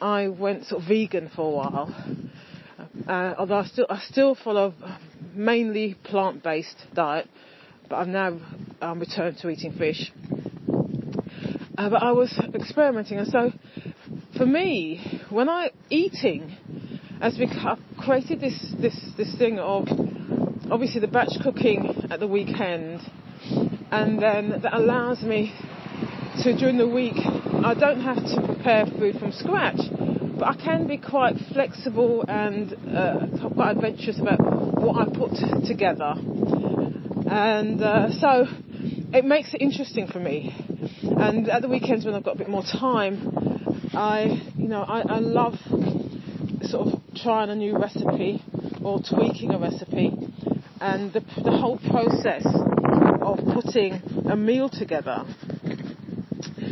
I 0.00 0.28
went 0.28 0.66
sort 0.66 0.82
of 0.82 0.88
vegan 0.88 1.30
for 1.34 1.46
a 1.46 1.50
while, 1.50 2.20
uh, 3.08 3.34
although 3.38 3.58
I 3.58 3.64
still, 3.64 3.86
I 3.88 3.98
still 4.00 4.34
follow 4.34 4.74
mainly 5.34 5.94
plant-based 6.04 6.84
diet, 6.94 7.28
but 7.88 7.96
I've 7.96 8.08
now 8.08 8.38
um, 8.84 9.00
returned 9.00 9.38
to 9.38 9.48
eating 9.48 9.72
fish. 9.72 10.12
Uh, 11.76 11.88
but 11.88 12.02
I 12.02 12.12
was 12.12 12.38
experimenting, 12.54 13.18
and 13.18 13.28
so 13.28 13.50
for 14.36 14.46
me, 14.46 15.22
when 15.30 15.48
I 15.48 15.70
eating 15.90 16.56
has 17.20 17.36
become 17.38 17.82
created 17.98 18.40
this 18.40 18.74
this 18.78 18.94
this 19.16 19.34
thing 19.38 19.58
of 19.58 19.88
obviously 20.70 21.00
the 21.00 21.08
batch 21.08 21.32
cooking 21.42 22.08
at 22.10 22.20
the 22.20 22.28
weekend, 22.28 23.00
and 23.90 24.20
then 24.22 24.60
that 24.62 24.74
allows 24.74 25.22
me 25.22 25.52
to 26.42 26.56
during 26.56 26.76
the 26.76 26.88
week 26.88 27.16
I 27.16 27.74
don't 27.74 28.02
have 28.02 28.16
to 28.16 28.42
prepare 28.44 28.84
food 28.86 29.18
from 29.18 29.32
scratch, 29.32 29.80
but 30.38 30.46
I 30.46 30.56
can 30.62 30.86
be 30.86 30.98
quite 30.98 31.36
flexible 31.52 32.24
and 32.28 32.74
uh, 32.94 33.48
quite 33.54 33.76
adventurous 33.76 34.20
about 34.20 34.40
what 34.78 34.96
I 35.00 35.06
put 35.06 35.32
together, 35.66 36.14
and 37.26 37.82
uh, 37.82 38.10
so 38.20 38.46
it 39.14 39.24
makes 39.24 39.54
it 39.54 39.60
interesting 39.60 40.08
for 40.08 40.18
me. 40.18 40.52
And 41.02 41.48
at 41.48 41.62
the 41.62 41.68
weekends 41.68 42.04
when 42.04 42.14
I've 42.14 42.24
got 42.24 42.34
a 42.34 42.38
bit 42.38 42.48
more 42.48 42.64
time, 42.64 43.88
I, 43.94 44.42
you 44.56 44.68
know, 44.68 44.82
I, 44.82 45.02
I 45.02 45.18
love 45.20 45.54
sort 46.62 46.88
of 46.88 47.00
trying 47.14 47.48
a 47.50 47.54
new 47.54 47.78
recipe 47.78 48.42
or 48.82 49.00
tweaking 49.00 49.52
a 49.52 49.58
recipe 49.58 50.12
and 50.80 51.12
the, 51.12 51.20
the 51.20 51.56
whole 51.56 51.78
process 51.78 52.44
of 53.22 53.38
putting 53.54 54.02
a 54.28 54.36
meal 54.36 54.68
together 54.68 55.24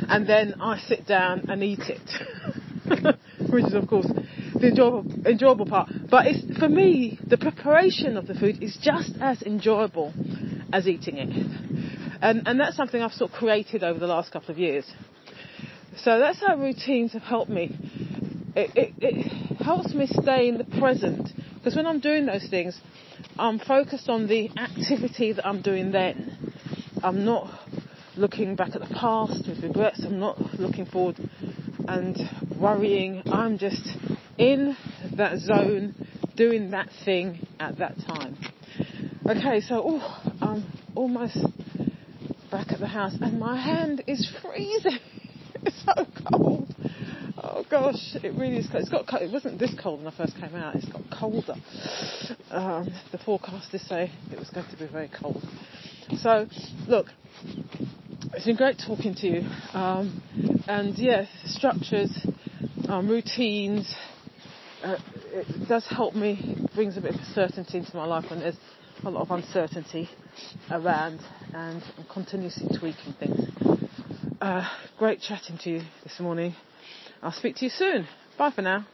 and 0.09 0.29
then 0.29 0.57
I 0.61 0.79
sit 0.79 1.07
down 1.07 1.49
and 1.49 1.63
eat 1.63 1.81
it, 1.89 3.17
which 3.51 3.65
is 3.67 3.75
of 3.75 3.87
course 3.87 4.07
the 4.07 4.69
enjoyable, 4.69 5.07
enjoyable 5.27 5.67
part. 5.67 5.91
But 6.11 6.27
it's, 6.27 6.59
for 6.59 6.69
me, 6.69 7.19
the 7.27 7.39
preparation 7.39 8.17
of 8.17 8.27
the 8.27 8.35
food 8.35 8.63
is 8.63 8.77
just 8.81 9.13
as 9.21 9.43
enjoyable 9.43 10.13
as 10.73 10.87
eating 10.87 11.17
it. 11.19 11.72
And, 12.23 12.47
and 12.47 12.61
that's 12.61 12.77
something 12.77 13.03
I've 13.03 13.13
sort 13.13 13.33
of 13.33 13.37
created 13.37 13.83
over 13.83 13.99
the 13.99 14.07
last 14.07 14.33
couple 14.33 14.53
of 14.53 14.59
years. 14.59 14.85
So 15.97 16.21
that's 16.21 16.39
how 16.41 16.57
routines 16.57 17.13
have 17.15 17.23
helped 17.23 17.51
me. 17.51 17.77
It, 18.55 18.71
it, 18.77 18.95
it 19.01 19.57
helps 19.57 19.93
me 19.93 20.07
stay 20.07 20.49
in 20.49 20.57
the 20.57 20.65
present 20.79 21.29
because 21.57 21.75
when 21.75 21.85
I'm 21.85 21.99
doing 21.99 22.27
those 22.27 22.47
things, 22.49 22.81
I'm 23.37 23.59
focused 23.59 24.09
on 24.09 24.29
the 24.29 24.51
activity 24.57 25.33
that 25.33 25.45
I'm 25.45 25.63
doing 25.63 25.91
then. 25.91 26.53
I'm 27.03 27.25
not 27.25 27.51
looking 28.17 28.55
back 28.55 28.77
at 28.77 28.81
the 28.81 28.95
past 28.95 29.49
with 29.49 29.63
regrets. 29.63 30.03
I'm 30.05 30.21
not 30.21 30.39
looking 30.61 30.87
forward 30.87 31.17
and 31.89 32.17
worrying. 32.57 33.23
I'm 33.27 33.59
just 33.59 33.97
in 34.39 34.77
that 35.17 35.39
zone 35.39 35.95
doing 36.37 36.71
that 36.71 36.89
thing 37.05 37.47
at 37.59 37.79
that 37.79 37.97
time. 38.07 38.37
Okay, 39.29 39.61
so 39.61 39.83
oh, 39.85 40.35
I'm 40.41 40.65
almost 40.95 41.39
back 42.53 42.71
at 42.71 42.81
the 42.81 42.87
house 42.87 43.15
and 43.19 43.41
my 43.41 43.59
hand 43.59 44.05
is 44.07 44.31
freezing. 44.43 44.99
it's 45.55 45.85
so 45.87 46.05
cold. 46.31 46.69
Oh 47.43 47.65
gosh, 47.69 48.15
it 48.23 48.35
really 48.39 48.59
is 48.59 48.67
cold. 48.71 48.83
It's 48.83 48.91
got 48.91 49.09
cold. 49.09 49.23
It 49.23 49.33
wasn't 49.33 49.59
this 49.59 49.75
cold 49.83 50.05
when 50.05 50.13
I 50.13 50.17
first 50.17 50.35
came 50.35 50.55
out. 50.55 50.77
It's 50.77 50.85
got 50.85 51.01
colder. 51.19 51.55
Um, 52.51 52.93
the 53.11 53.17
forecasters 53.17 53.89
say 53.89 54.13
it 54.31 54.39
was 54.39 54.51
going 54.51 54.67
to 54.71 54.77
be 54.77 54.87
very 54.87 55.11
cold. 55.19 55.43
So, 56.19 56.47
look, 56.87 57.07
it's 58.35 58.45
been 58.45 58.57
great 58.57 58.77
talking 58.87 59.15
to 59.15 59.27
you. 59.27 59.41
Um, 59.73 60.23
and 60.69 60.97
yes, 60.99 61.29
yeah, 61.33 61.51
structures, 61.51 62.27
um, 62.87 63.09
routines, 63.09 63.95
uh, 64.85 64.99
it 65.33 65.69
does 65.69 65.87
help 65.89 66.15
me. 66.15 66.69
Brings 66.75 66.99
a 66.99 67.01
bit 67.01 67.15
of 67.15 67.21
certainty 67.35 67.79
into 67.79 67.97
my 67.97 68.05
life 68.05 68.27
when 68.29 68.41
there's 68.41 68.57
a 69.05 69.11
lot 69.11 69.23
of 69.23 69.31
uncertainty 69.31 70.09
around, 70.71 71.21
and 71.53 71.83
I'm 71.99 72.05
continuously 72.05 72.69
tweaking 72.77 73.13
things. 73.15 73.51
Uh, 74.41 74.69
great 74.99 75.21
chatting 75.21 75.59
to 75.59 75.71
you 75.71 75.83
this 76.03 76.21
morning. 76.21 76.55
I'll 77.23 77.33
speak 77.33 77.57
to 77.57 77.65
you 77.65 77.71
soon. 77.71 78.07
Bye 78.37 78.51
for 78.51 78.63
now. 78.63 78.87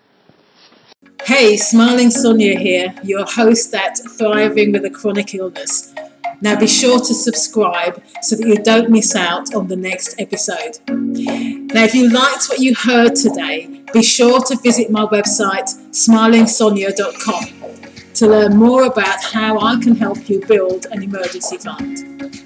Hey, 1.24 1.56
Smiling 1.56 2.10
Sonia 2.10 2.58
here, 2.58 2.94
your 3.02 3.24
host 3.26 3.74
at 3.74 3.98
Thriving 4.18 4.72
with 4.72 4.84
a 4.84 4.90
Chronic 4.90 5.34
Illness. 5.34 5.94
Now 6.40 6.58
be 6.58 6.66
sure 6.66 6.98
to 6.98 7.14
subscribe 7.14 8.02
so 8.22 8.36
that 8.36 8.46
you 8.46 8.56
don't 8.56 8.90
miss 8.90 9.14
out 9.16 9.54
on 9.54 9.66
the 9.66 9.76
next 9.76 10.20
episode. 10.20 10.78
Now, 10.88 11.84
if 11.84 11.94
you 11.94 12.10
liked 12.10 12.46
what 12.48 12.60
you 12.60 12.74
heard 12.74 13.14
today, 13.16 13.84
be 13.92 14.02
sure 14.02 14.40
to 14.40 14.56
visit 14.56 14.90
my 14.90 15.04
website, 15.06 15.68
smilingsonia.com, 15.90 17.57
to 18.18 18.26
learn 18.26 18.56
more 18.56 18.82
about 18.82 19.22
how 19.22 19.60
I 19.60 19.76
can 19.76 19.94
help 19.94 20.28
you 20.28 20.40
build 20.40 20.86
an 20.90 21.04
emergency 21.04 21.56
fund. 21.56 22.42